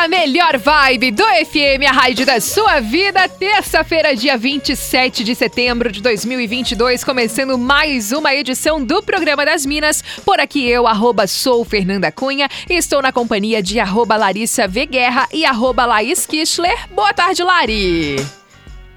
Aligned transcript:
Da 0.00 0.08
melhor 0.08 0.56
vibe 0.56 1.10
do 1.10 1.22
FM, 1.22 1.84
a 1.86 1.92
rádio 1.92 2.24
da 2.24 2.40
sua 2.40 2.80
vida. 2.80 3.28
Terça-feira, 3.28 4.16
dia 4.16 4.34
27 4.34 5.22
de 5.22 5.34
setembro 5.34 5.92
de 5.92 6.00
2022, 6.00 7.04
começando 7.04 7.58
mais 7.58 8.10
uma 8.10 8.34
edição 8.34 8.82
do 8.82 9.02
Programa 9.02 9.44
das 9.44 9.66
Minas. 9.66 10.02
Por 10.24 10.40
aqui 10.40 10.66
eu, 10.66 10.86
arroba 10.86 11.26
sou 11.26 11.66
Fernanda 11.66 12.10
Cunha, 12.10 12.48
estou 12.70 13.02
na 13.02 13.12
companhia 13.12 13.62
de 13.62 13.78
arroba 13.78 14.16
Larissa 14.16 14.66
V. 14.66 14.86
Guerra 14.86 15.28
e 15.30 15.44
arroba 15.44 15.84
Laís 15.84 16.24
Kischler. 16.24 16.88
Boa 16.94 17.12
tarde, 17.12 17.42
Lari! 17.42 18.39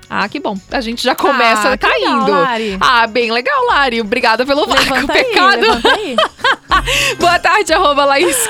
Ah, 0.10 0.28
que 0.28 0.40
bom. 0.40 0.58
A 0.72 0.82
gente 0.82 1.04
já 1.04 1.16
começa 1.16 1.74
ah, 1.74 1.78
caindo. 1.78 2.26
Legal, 2.26 2.42
Lari. 2.42 2.78
Ah, 2.80 3.08
bem 3.08 3.32
legal, 3.32 3.66
Lari. 3.66 4.02
Obrigada 4.02 4.46
pelo 4.46 4.66
vácuo. 4.66 5.08
Pecado. 5.08 5.66
Aí, 5.96 6.16
Boa 7.20 7.40
tarde, 7.40 7.74
arroba 7.74 8.06
Laís. 8.06 8.48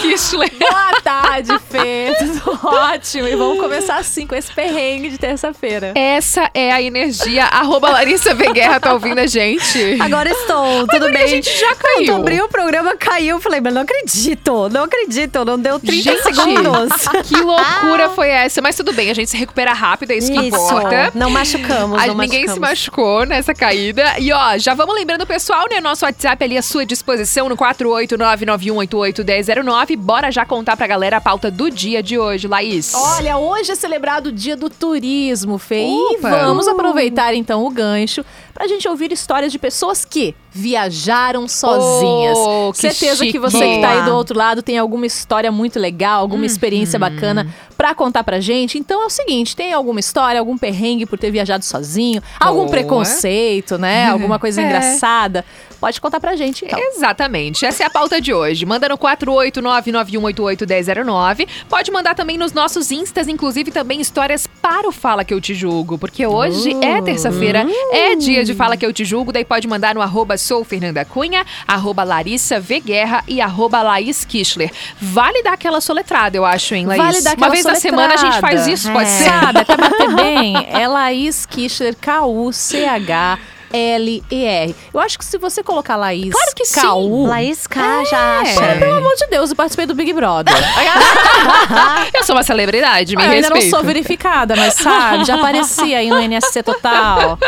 Boa 0.60 1.02
tarde, 1.04 1.52
Fê. 1.70 2.14
Tudo 2.20 2.60
ótimo. 2.64 3.28
E 3.28 3.36
vamos 3.36 3.60
começar 3.60 3.98
assim, 3.98 4.26
com 4.26 4.36
esse 4.36 4.52
perrengue 4.52 5.10
de 5.10 5.18
terça-feira. 5.18 5.92
Essa 5.96 6.50
é 6.54 6.72
a 6.72 6.82
energia. 6.82 7.46
Arroba 7.46 7.90
Larissa 7.90 8.34
Veguerra 8.34 8.80
tá 8.80 8.94
ouvindo 8.94 9.20
a 9.20 9.28
gente? 9.28 9.98
Agora 10.00 10.30
estou, 10.30 10.88
tudo 10.88 11.12
bem. 11.12 11.24
a 11.24 11.28
gente 11.28 11.50
já 11.58 11.76
caiu. 11.76 12.06
Quando 12.06 12.22
abriu 12.22 12.46
o 12.46 12.50
programa, 12.50 12.96
caiu. 12.96 13.40
Falei, 13.40 13.62
mas 13.62 13.74
não 13.74 13.82
acredito, 13.82 14.70
não 14.70 14.84
acredito. 14.84 15.46
Não 15.46 15.60
deu 15.60 15.80
30 15.80 16.02
gente, 16.02 16.24
segundos. 16.24 17.08
Que 17.28 17.36
loucura 17.36 18.10
foi 18.16 18.30
essa? 18.30 18.62
Mas 18.62 18.76
tudo 18.76 18.94
bem, 18.94 19.10
a 19.10 19.14
gente 19.14 19.30
se 19.30 19.38
recupera 19.38 19.74
rápido, 19.74 20.12
é 20.12 20.18
isso, 20.18 20.32
isso. 20.32 20.40
que 20.40 20.48
importa. 20.48 21.12
Não 21.14 21.30
machucou 21.30 21.53
machucamos, 21.58 22.02
a, 22.02 22.08
não 22.08 22.16
Ninguém 22.16 22.46
machucamos. 22.46 22.54
se 22.54 22.60
machucou 22.60 23.26
nessa 23.26 23.54
caída. 23.54 24.20
E 24.20 24.32
ó, 24.32 24.58
já 24.58 24.74
vamos 24.74 24.96
lembrando, 24.96 25.26
pessoal, 25.26 25.66
né? 25.70 25.80
Nosso 25.80 26.06
WhatsApp 26.06 26.44
ali 26.44 26.58
à 26.58 26.62
sua 26.62 26.86
disposição 26.86 27.48
no 27.50 27.58
48991881009. 27.58 29.98
Bora 29.98 30.32
já 30.32 30.46
contar 30.46 30.78
pra 30.78 30.88
galera 30.88 31.18
a 31.18 31.22
pauta 31.22 31.50
do 31.52 31.70
dia 31.70 32.02
de 32.04 32.18
hoje, 32.18 32.48
Laís. 32.48 32.94
Olha, 32.94 33.38
hoje 33.38 33.72
é 33.72 33.76
celebrado 33.76 34.28
o 34.28 34.32
dia 34.32 34.56
do 34.56 34.70
turismo, 34.70 35.58
Fê. 35.58 35.86
E 35.86 36.18
vamos 36.22 36.68
aproveitar 36.68 37.34
então 37.34 37.66
o 37.66 37.70
gancho 37.70 38.24
pra 38.54 38.68
gente 38.68 38.88
ouvir 38.88 39.12
histórias 39.12 39.52
de 39.52 39.60
pessoas 39.60 40.06
que 40.06 40.36
viajaram 40.54 41.48
sozinhas. 41.48 42.38
Oh, 42.38 42.72
que 42.72 42.78
Certeza 42.78 43.18
chique. 43.18 43.32
que 43.32 43.40
você 43.40 43.58
que 43.58 43.82
tá 43.82 43.90
aí 43.90 44.06
do 44.06 44.14
outro 44.14 44.38
lado 44.38 44.62
tem 44.62 44.78
alguma 44.78 45.06
história 45.06 45.52
muito 45.52 45.80
legal, 45.80 46.22
alguma 46.22 46.44
hum, 46.44 46.46
experiência 46.46 46.98
hum. 46.98 47.02
bacana 47.02 47.48
pra 47.76 47.96
contar 47.96 48.24
pra 48.24 48.40
gente. 48.40 48.78
Então 48.78 49.02
é 49.02 49.06
o 49.06 49.10
seguinte, 49.10 49.56
tem 49.56 49.74
alguma 49.74 50.00
história, 50.00 50.40
algum 50.40 50.58
perrengue 50.58 51.06
por 51.06 51.18
ter 51.18 51.32
viajado 51.32 51.66
sozinho, 51.66 52.22
algum 52.40 52.68
preconceito, 52.68 53.78
né? 53.78 54.10
Alguma 54.10 54.38
coisa 54.38 54.62
é. 54.62 54.66
engraçada. 54.66 55.44
Pode 55.84 56.00
contar 56.00 56.22
pra 56.22 56.38
gente, 56.38 56.64
então. 56.64 56.80
Exatamente. 56.80 57.66
Essa 57.66 57.84
é 57.84 57.86
a 57.86 57.90
pauta 57.90 58.22
de 58.22 58.34
hoje. 58.34 58.66
Manda 58.66 58.88
no 58.88 58.98
48991881009. 58.98 61.46
Pode 61.68 61.92
mandar 61.92 62.16
também 62.16 62.38
nos 62.38 62.54
nossos 62.54 62.90
instas, 62.90 63.28
inclusive 63.28 63.70
também 63.70 64.00
histórias 64.00 64.48
para 64.48 64.88
o 64.88 64.94
Fala 64.94 65.26
Que 65.26 65.34
Eu 65.34 65.42
Te 65.42 65.54
Julgo. 65.54 65.98
Porque 65.98 66.26
hoje 66.26 66.74
uh, 66.74 66.82
é 66.82 67.02
terça-feira, 67.02 67.66
uh. 67.66 67.72
é 67.92 68.16
dia 68.16 68.46
de 68.46 68.54
Fala 68.54 68.78
Que 68.78 68.86
Eu 68.86 68.94
Te 68.94 69.04
Julgo. 69.04 69.34
Daí 69.34 69.44
pode 69.44 69.68
mandar 69.68 69.94
no 69.94 70.02
arroba 70.02 70.38
sou 70.38 70.64
Fernanda 70.64 71.04
Cunha, 71.04 71.46
arroba 71.68 72.06
Larissa 72.06 72.62
V. 72.62 72.80
Guerra 72.80 73.22
e 73.28 73.42
arroba 73.42 73.82
Laís 73.82 74.24
Kischler. 74.24 74.72
Vale 75.02 75.44
dar 75.44 75.52
aquela 75.52 75.82
soletrada, 75.82 76.38
eu 76.38 76.46
acho, 76.46 76.76
hein, 76.76 76.86
Laís? 76.86 77.04
Vale 77.04 77.22
dar 77.24 77.36
Uma 77.36 77.50
vez 77.50 77.66
na 77.66 77.76
semana 77.76 78.14
a 78.14 78.18
gente 78.18 78.40
faz 78.40 78.68
isso, 78.68 78.90
é. 78.90 78.94
pode 78.94 79.10
ser? 79.10 79.26
Sabe, 79.26 79.60
até 79.60 79.76
bater 79.76 80.16
bem. 80.16 80.56
É 80.72 80.88
Laís 80.88 81.46
Kischler, 81.46 81.94
K-U-C-H 82.00 83.38
L-E-R. 83.74 84.76
Eu 84.94 85.00
acho 85.00 85.18
que 85.18 85.26
se 85.26 85.38
você 85.38 85.64
colocar 85.64 85.96
Laís 85.96 86.32
claro 86.32 86.52
que 86.56 86.64
K-U, 86.64 87.24
sim. 87.24 87.28
Laís 87.28 87.68
K 87.68 88.02
é. 88.02 88.06
já 88.06 88.40
acha. 88.42 88.76
Pelo 88.78 88.98
amor 88.98 89.16
de 89.16 89.28
Deus, 89.28 89.50
eu 89.50 89.56
participei 89.56 89.88
do 89.88 89.96
Big 89.96 90.14
Brother. 90.14 90.54
eu 92.14 92.24
sou 92.24 92.36
uma 92.36 92.44
celebridade, 92.44 93.16
me 93.16 93.24
eu 93.24 93.30
respeito. 93.30 93.54
ainda 93.54 93.66
não 93.66 93.70
sou 93.70 93.84
verificada, 93.84 94.56
mas 94.56 94.76
sabe, 94.76 95.26
já 95.26 95.36
apareci 95.36 95.96
aí 95.96 96.10
no 96.10 96.20
NSC 96.20 96.62
Total. 96.64 97.38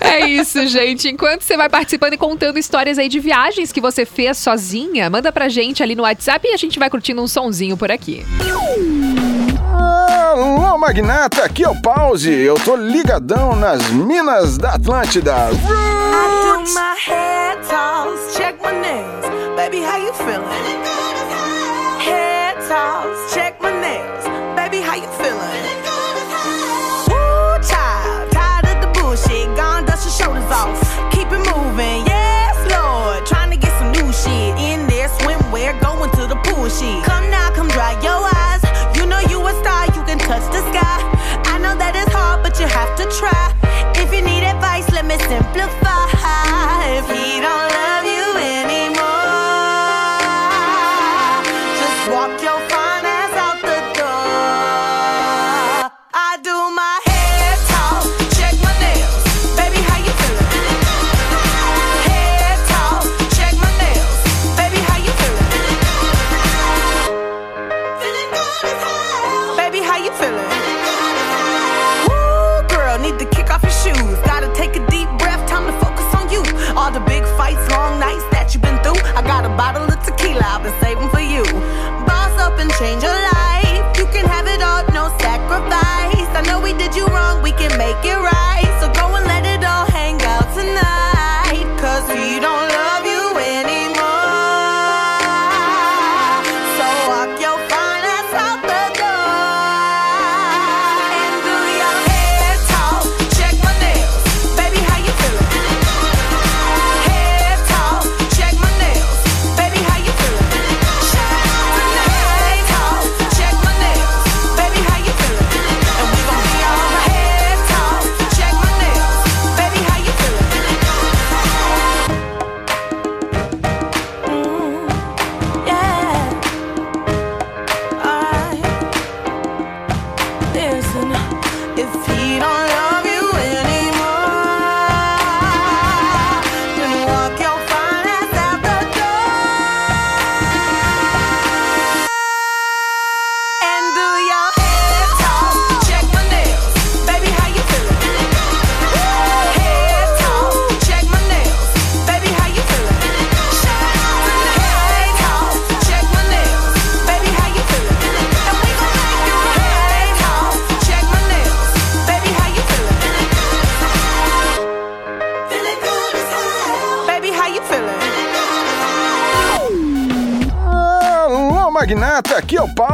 É 0.00 0.26
isso, 0.26 0.66
gente. 0.66 1.08
Enquanto 1.08 1.42
você 1.42 1.56
vai 1.56 1.68
participando 1.68 2.14
e 2.14 2.16
contando 2.18 2.58
histórias 2.58 2.98
aí 2.98 3.08
de 3.08 3.20
viagens 3.20 3.72
que 3.72 3.80
você 3.80 4.04
fez 4.04 4.36
sozinha, 4.36 5.08
manda 5.08 5.32
pra 5.32 5.48
gente 5.48 5.82
ali 5.82 5.94
no 5.94 6.02
WhatsApp 6.02 6.46
e 6.46 6.52
a 6.52 6.56
gente 6.56 6.78
vai 6.78 6.90
curtindo 6.90 7.22
um 7.22 7.28
sonzinho 7.28 7.76
por 7.76 7.90
aqui. 7.90 8.24
Alô, 10.42 10.76
magnata, 10.76 11.44
aqui 11.44 11.62
é 11.62 11.68
o 11.68 11.80
Pause. 11.80 12.32
Eu 12.32 12.56
tô 12.56 12.74
ligadão 12.74 13.54
nas 13.54 13.90
minas 13.90 14.58
da 14.58 14.74
Atlântida. 14.74 15.50
Roots! 15.52 16.74
check 18.36 18.60
my 18.60 18.72
nails. 18.72 19.24
Baby, 19.54 19.82
how 19.82 19.98
you 19.98 20.12
feeling? 20.14 20.42
Head 22.00 22.56
toss, 22.66 23.32
check 23.32 23.62
my 23.62 23.70
nails. 23.70 24.24
Baby, 24.56 24.80
how 24.80 24.96
you 24.96 25.06
feeling? 25.14 25.62
Woo, 27.06 27.62
child, 27.62 28.32
tired 28.32 28.66
of 28.66 28.80
the 28.82 28.90
bullshit. 28.98 29.46
Gone, 29.56 29.84
dust 29.84 30.04
your 30.04 30.26
shoulders 30.26 30.50
off. 30.50 30.82
Keep 31.12 31.30
it 31.30 31.42
moving, 31.54 32.04
yes, 32.04 32.56
Lord. 32.68 33.24
Trying 33.26 33.52
to 33.52 33.56
get 33.56 33.70
some 33.78 33.92
new 33.92 34.12
shit 34.12 34.58
in 34.58 34.88
there. 34.88 35.08
Swimwear, 35.08 35.80
going 35.80 36.10
to 36.10 36.26
the 36.26 36.36
pool 36.42 36.68
shit. 36.68 37.11
Blue. 45.40 45.81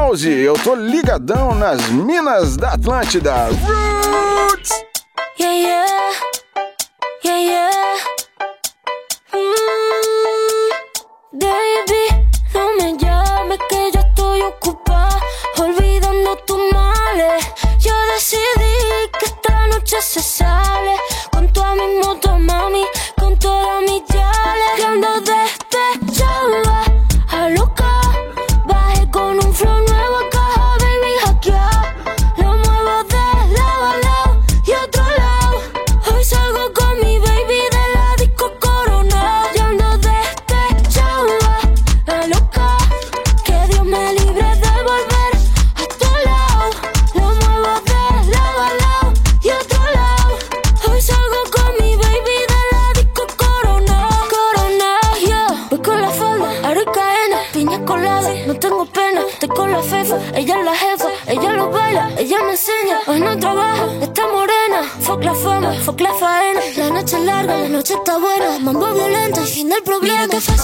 House. 0.08 0.24
Eu 0.24 0.54
tô 0.54 0.74
ligadão 0.74 1.54
nas 1.54 1.90
minas 1.90 2.56
da 2.56 2.72
Atlântida. 2.72 3.48
Roo! 3.48 3.97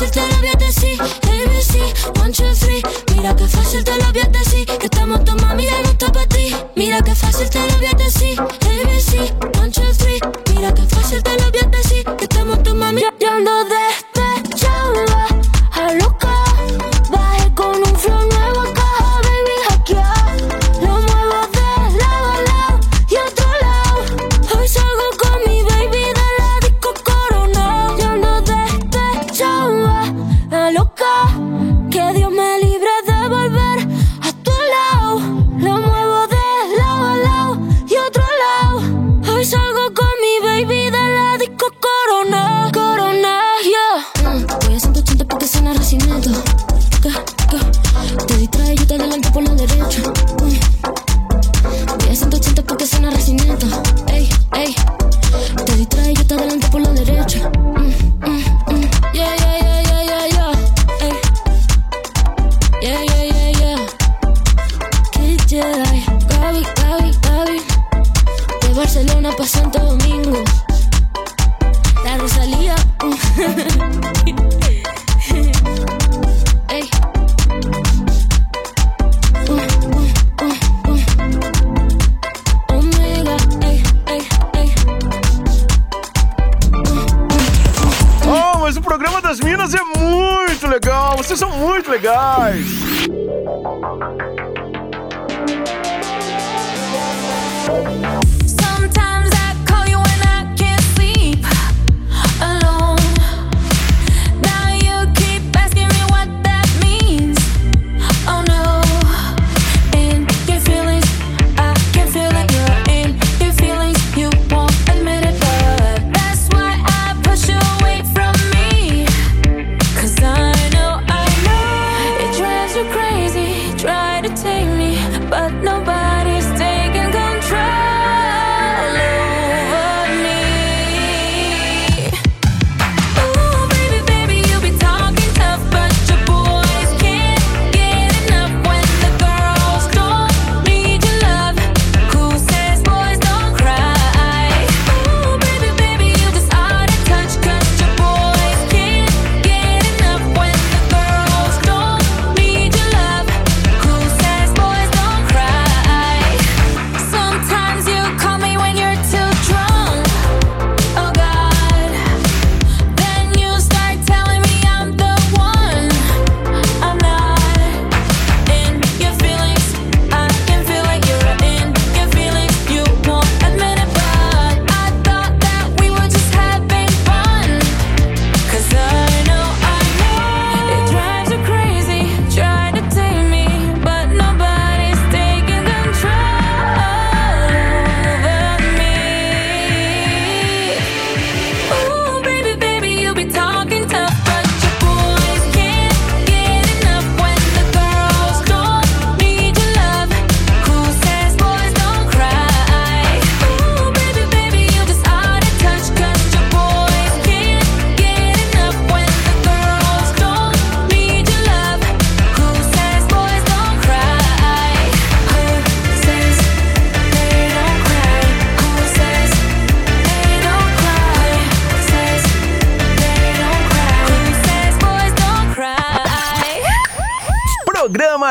cause 0.04 0.10
don't 0.10 0.43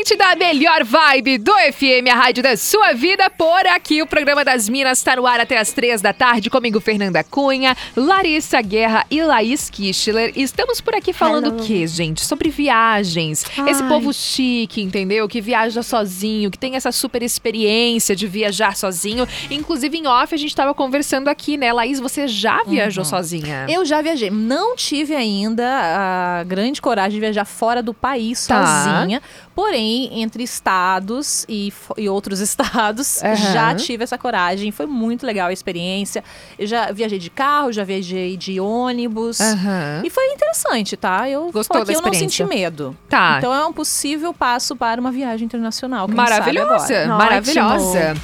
Atlântida, 0.00 0.24
a 0.32 0.36
melhor 0.36 0.82
vibe 0.82 1.36
do 1.36 1.52
FM, 1.52 2.08
a 2.10 2.14
rádio 2.14 2.42
da 2.42 2.56
sua 2.56 2.94
vida. 2.94 3.28
Por 3.28 3.66
aqui, 3.66 4.00
o 4.00 4.06
programa 4.06 4.42
das 4.42 4.66
Minas 4.66 4.96
está 4.98 5.14
no 5.16 5.26
ar 5.26 5.40
até 5.40 5.58
as 5.58 5.72
três 5.72 6.00
da 6.00 6.10
tarde. 6.12 6.48
Comigo, 6.48 6.80
Fernanda 6.80 7.22
Cunha, 7.22 7.76
Larissa 7.94 8.62
Guerra 8.62 9.04
e 9.10 9.22
Laís 9.22 9.68
Kischler. 9.68 10.32
Estamos 10.34 10.80
por 10.80 10.94
aqui 10.94 11.12
falando 11.12 11.48
Hello. 11.48 11.62
o 11.62 11.66
quê, 11.66 11.86
gente? 11.86 12.24
Sobre 12.24 12.48
viagens. 12.48 13.44
Esse 13.66 13.82
Ai. 13.82 13.88
povo 13.90 14.10
chique, 14.14 14.80
entendeu? 14.80 15.28
Que 15.28 15.38
viaja 15.40 15.82
sozinho, 15.82 16.50
que 16.50 16.58
tem 16.58 16.76
essa 16.76 16.90
super 16.92 17.22
experiência 17.22 18.16
de 18.16 18.26
viajar 18.26 18.76
sozinho. 18.76 19.28
Inclusive, 19.50 19.98
em 19.98 20.06
off, 20.06 20.34
a 20.34 20.38
gente 20.38 20.48
estava 20.50 20.72
conversando 20.72 21.28
aqui, 21.28 21.58
né? 21.58 21.72
Laís, 21.74 22.00
você 22.00 22.26
já 22.26 22.62
viajou 22.64 23.04
sozinha? 23.04 23.66
Eu 23.68 23.84
já 23.84 24.00
viajei. 24.00 24.30
Não 24.30 24.76
tive 24.76 25.14
ainda 25.14 25.66
a 26.40 26.44
grande 26.44 26.80
coragem 26.80 27.12
de 27.16 27.20
viajar 27.20 27.44
fora 27.44 27.82
do 27.82 27.92
país 27.92 28.46
Tá. 28.46 28.64
sozinha. 28.94 29.20
Porém, 29.54 29.89
entre 30.12 30.42
estados 30.42 31.44
e, 31.48 31.72
e 31.96 32.08
outros 32.08 32.40
estados, 32.40 33.22
Aham. 33.22 33.34
já 33.36 33.74
tive 33.74 34.04
essa 34.04 34.16
coragem. 34.18 34.70
Foi 34.70 34.86
muito 34.86 35.24
legal 35.26 35.48
a 35.48 35.52
experiência. 35.52 36.22
Eu 36.58 36.66
já 36.66 36.90
viajei 36.92 37.18
de 37.18 37.30
carro, 37.30 37.72
já 37.72 37.84
viajei 37.84 38.36
de 38.36 38.60
ônibus. 38.60 39.40
Aham. 39.40 40.02
E 40.04 40.10
foi 40.10 40.24
interessante, 40.32 40.96
tá? 40.96 41.28
Eu, 41.28 41.50
Gostou 41.52 41.78
aqui 41.82 41.92
da 41.92 41.98
eu 41.98 42.02
não 42.02 42.12
senti 42.14 42.44
medo. 42.44 42.96
Tá. 43.08 43.36
Então 43.38 43.52
é 43.54 43.64
um 43.66 43.72
possível 43.72 44.32
passo 44.34 44.74
para 44.76 45.00
uma 45.00 45.10
viagem 45.10 45.44
internacional. 45.46 46.06
quem 46.06 46.14
Maravilhosa, 46.16 46.78
sabe 46.86 46.94
agora. 47.04 47.18
maravilhosa. 47.18 48.14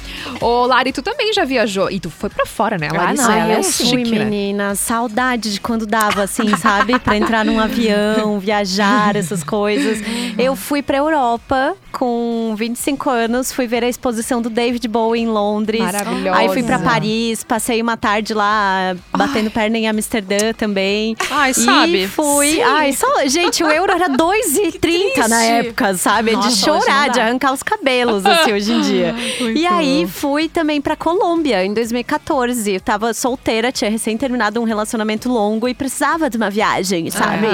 Ô, 0.41 0.65
Lari, 0.65 0.91
tu 0.91 1.01
também 1.01 1.33
já 1.33 1.43
viajou. 1.45 1.89
E 1.91 1.99
tu 1.99 2.09
foi 2.09 2.29
pra 2.29 2.45
fora, 2.45 2.77
né? 2.77 2.87
A 2.87 2.93
Ah, 2.93 2.97
Larissa, 3.05 3.23
não, 3.27 3.31
ela 3.33 3.53
eu 3.53 3.59
é 3.59 3.63
fui, 3.63 3.85
chique, 3.85 4.11
né? 4.19 4.25
menina. 4.25 4.75
Saudade 4.75 5.51
de 5.53 5.59
quando 5.61 5.85
dava, 5.85 6.23
assim, 6.23 6.55
sabe? 6.57 6.97
Pra 6.99 7.15
entrar 7.17 7.43
num 7.45 7.59
avião, 7.59 8.39
viajar, 8.39 9.15
essas 9.15 9.43
coisas. 9.43 9.99
Eu 10.37 10.55
fui 10.55 10.81
pra 10.81 10.97
Europa 10.97 11.56
com 11.91 12.53
25 12.57 13.09
anos, 13.09 13.51
fui 13.51 13.67
ver 13.67 13.83
a 13.83 13.89
exposição 13.89 14.41
do 14.41 14.49
David 14.49 14.87
Bowie 14.87 15.21
em 15.23 15.27
Londres. 15.27 15.81
Maravilhosa. 15.81 16.37
Aí 16.37 16.49
fui 16.49 16.63
pra 16.63 16.79
Paris, 16.79 17.43
passei 17.43 17.81
uma 17.81 17.97
tarde 17.97 18.33
lá 18.33 18.95
batendo 19.15 19.49
perna 19.51 19.77
em 19.77 19.87
Amsterdã 19.87 20.53
também. 20.53 21.15
Ai, 21.31 21.51
E 21.51 21.53
sabe? 21.53 22.07
fui. 22.07 22.51
Sim. 22.53 22.61
Ai, 22.61 22.93
só, 22.93 23.07
gente, 23.27 23.63
o 23.63 23.69
euro 23.71 23.91
era 23.91 24.09
2,30 24.15 25.27
na 25.27 25.43
época, 25.43 25.93
sabe? 25.95 26.31
Nossa, 26.33 26.49
de 26.49 26.55
chorar, 26.57 27.09
de 27.09 27.19
arrancar 27.19 27.53
os 27.53 27.63
cabelos, 27.63 28.25
assim, 28.25 28.53
hoje 28.53 28.71
em 28.73 28.81
dia. 28.81 29.15
E 29.57 29.65
aí 29.65 30.07
fui 30.07 30.47
também 30.49 30.79
pra 30.81 30.95
Colômbia 30.95 31.63
em 31.65 31.73
2014. 31.73 32.73
Eu 32.73 32.79
tava 32.81 33.13
solteira, 33.13 33.71
tinha 33.71 33.89
recém 33.89 34.17
terminado 34.17 34.59
um 34.61 34.63
relacionamento 34.63 35.29
longo 35.29 35.67
e 35.67 35.73
precisava 35.73 36.29
de 36.29 36.37
uma 36.37 36.49
viagem, 36.49 37.09
sabe? 37.09 37.47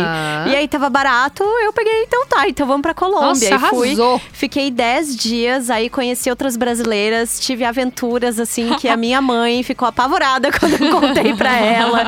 E 0.50 0.56
aí 0.56 0.68
tava 0.68 0.90
barato, 0.90 1.44
eu 1.44 1.72
peguei, 1.72 2.04
então 2.04 2.26
tá, 2.28 2.48
então 2.48 2.66
vamos 2.68 2.82
pra 2.82 2.94
Colômbia. 2.94 3.50
Nossa, 3.52 3.56
e 3.56 3.70
fui. 3.70 3.93
Arrasou. 4.02 4.22
Fiquei 4.32 4.70
10 4.72 5.16
dias, 5.16 5.70
aí 5.70 5.90
conheci 5.90 6.30
outras 6.30 6.56
brasileiras, 6.58 7.40
tive 7.40 7.64
aventuras 7.64 8.40
assim 8.40 8.74
que 8.76 8.88
a 8.88 8.98
minha 8.98 9.22
mãe 9.22 9.64
ficou 9.64 9.88
apavorada 9.88 10.52
quando 10.58 10.74
eu 10.82 10.92
contei 11.00 11.34
pra 11.36 11.56
ela. 11.58 12.04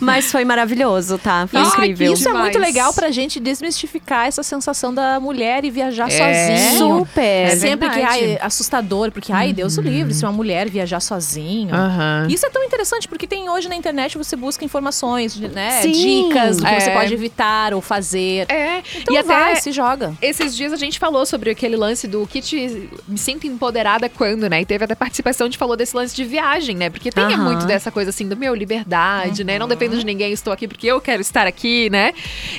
Mas 0.00 0.30
foi 0.30 0.44
maravilhoso, 0.44 1.18
tá? 1.18 1.46
Foi 1.46 1.60
Ai, 1.60 1.66
incrível. 1.66 2.12
Isso 2.12 2.28
é 2.28 2.32
muito 2.32 2.58
legal 2.58 2.92
pra 2.92 3.10
gente 3.10 3.38
desmistificar 3.40 4.26
essa 4.26 4.42
sensação 4.42 4.92
da 4.92 5.18
mulher 5.20 5.64
e 5.64 5.70
viajar 5.70 6.10
É. 6.10 6.56
sozinho. 6.58 6.98
Super. 7.00 7.20
É 7.22 7.56
Sempre 7.56 7.90
que 7.90 8.00
ai, 8.00 8.24
é 8.32 8.38
assustador, 8.42 9.10
porque 9.12 9.32
ai, 9.32 9.52
Deus 9.52 9.76
o 9.76 9.80
livre, 9.80 10.12
se 10.14 10.24
uma 10.24 10.32
mulher 10.32 10.68
viajar 10.68 11.00
sozinho. 11.00 11.74
Aham. 11.74 12.26
Isso 12.28 12.46
é 12.46 12.50
tão 12.50 12.62
interessante 12.64 13.08
porque 13.08 13.26
tem 13.26 13.48
hoje 13.48 13.68
na 13.68 13.74
internet 13.76 14.16
você 14.16 14.36
busca 14.36 14.64
informações, 14.64 15.36
né? 15.36 15.80
Sim. 15.82 15.92
Dicas 16.28 16.56
do 16.58 16.64
que 16.64 16.70
É. 16.72 16.80
você 16.80 16.90
pode 16.90 17.12
evitar 17.14 17.74
ou 17.74 17.80
fazer. 17.80 18.46
É, 18.50 18.82
Então 18.96 19.14
e 19.14 19.18
até 19.18 19.28
vai, 19.28 19.56
se 19.56 19.72
joga. 19.72 20.14
esses 20.22 20.56
dias 20.56 20.72
a 20.72 20.76
gente 20.76 20.98
falou 20.98 21.24
sobre 21.30 21.50
aquele 21.50 21.76
lance 21.76 22.06
do 22.08 22.26
te 22.26 22.88
me 23.06 23.18
sinto 23.18 23.46
empoderada 23.46 24.08
quando, 24.08 24.48
né? 24.48 24.62
E 24.62 24.64
teve 24.64 24.84
até 24.84 24.94
participação, 24.94 25.46
gente 25.46 25.58
falou 25.58 25.76
desse 25.76 25.96
lance 25.96 26.14
de 26.14 26.24
viagem, 26.24 26.76
né? 26.76 26.90
Porque 26.90 27.10
tem 27.10 27.24
Aham. 27.24 27.44
muito 27.44 27.66
dessa 27.66 27.90
coisa 27.90 28.10
assim 28.10 28.26
do 28.26 28.36
meu, 28.36 28.54
liberdade, 28.54 29.44
né? 29.44 29.58
Não 29.58 29.68
dependo 29.68 29.96
de 29.96 30.04
ninguém, 30.04 30.32
estou 30.32 30.52
aqui 30.52 30.66
porque 30.66 30.86
eu 30.86 31.00
quero 31.00 31.20
estar 31.20 31.46
aqui, 31.46 31.88
né? 31.90 32.12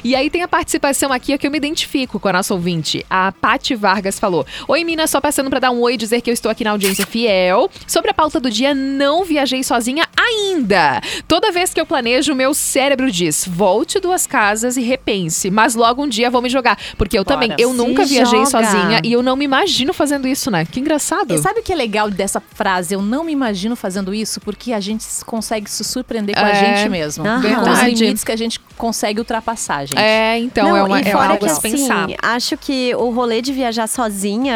E 0.03 0.15
aí 0.15 0.29
tem 0.29 0.41
a 0.43 0.47
participação 0.47 1.11
aqui 1.11 1.37
que 1.37 1.45
eu 1.47 1.51
me 1.51 1.57
identifico 1.57 2.19
com 2.19 2.27
a 2.27 2.33
nossa 2.33 2.53
ouvinte. 2.53 3.05
A 3.09 3.31
Pati 3.31 3.75
Vargas 3.75 4.19
falou: 4.19 4.45
Oi, 4.67 4.83
Mina, 4.83 5.07
só 5.07 5.19
passando 5.19 5.49
pra 5.49 5.59
dar 5.59 5.71
um 5.71 5.81
oi 5.81 5.95
e 5.95 5.97
dizer 5.97 6.21
que 6.21 6.29
eu 6.29 6.33
estou 6.33 6.49
aqui 6.51 6.63
na 6.63 6.71
audiência 6.71 7.05
fiel. 7.05 7.69
Sobre 7.87 8.11
a 8.11 8.13
pauta 8.13 8.39
do 8.39 8.49
dia, 8.49 8.73
não 8.73 9.23
viajei 9.25 9.63
sozinha 9.63 10.07
ainda. 10.15 11.01
Toda 11.27 11.51
vez 11.51 11.73
que 11.73 11.81
eu 11.81 11.85
planejo, 11.85 12.33
meu 12.33 12.53
cérebro 12.53 13.11
diz: 13.11 13.45
volte 13.47 13.99
duas 13.99 14.25
casas 14.25 14.77
e 14.77 14.81
repense. 14.81 15.49
Mas 15.51 15.75
logo 15.75 16.03
um 16.03 16.07
dia 16.07 16.29
vou 16.29 16.41
me 16.41 16.49
jogar. 16.49 16.77
Porque 16.97 17.17
eu 17.17 17.23
Bora. 17.23 17.39
também, 17.39 17.55
eu 17.59 17.71
Se 17.71 17.77
nunca 17.77 18.05
viajei 18.05 18.39
joga. 18.39 18.45
sozinha 18.49 18.60
e 19.03 19.11
eu 19.13 19.21
não 19.23 19.35
me 19.35 19.45
imagino 19.45 19.93
fazendo 19.93 20.27
isso, 20.27 20.49
né? 20.51 20.65
Que 20.65 20.79
engraçado. 20.79 21.33
E 21.33 21.37
sabe 21.37 21.59
o 21.59 21.63
que 21.63 21.71
é 21.73 21.75
legal 21.75 22.09
dessa 22.09 22.39
frase? 22.41 22.93
Eu 22.95 23.01
não 23.01 23.23
me 23.23 23.31
imagino 23.31 23.75
fazendo 23.75 24.13
isso 24.13 24.39
porque 24.41 24.73
a 24.73 24.79
gente 24.79 25.05
consegue 25.25 25.69
se 25.69 25.83
surpreender 25.83 26.35
com 26.35 26.45
a 26.45 26.49
É. 26.49 26.55
gente 26.55 26.89
mesmo. 26.89 27.25
Aham. 27.25 27.41
Com 27.41 27.47
os 27.47 27.65
Verdade. 27.79 27.95
limites 27.95 28.23
que 28.23 28.31
a 28.31 28.35
gente 28.35 28.59
consegue 28.77 29.19
ultrapassar, 29.19 29.85
gente. 29.85 29.99
É, 29.99 30.37
então 30.39 30.69
Não, 30.69 30.77
é, 30.77 30.83
uma, 30.83 30.99
e 31.01 31.03
é 31.07 31.11
algo 31.11 31.37
que, 31.37 31.45
a 31.45 31.49
se 31.55 31.61
pensar. 31.61 32.05
assim, 32.05 32.15
acho 32.21 32.57
que 32.57 32.93
o 32.95 33.09
rolê 33.11 33.41
de 33.41 33.53
viajar 33.53 33.87
sozinha, 33.87 34.55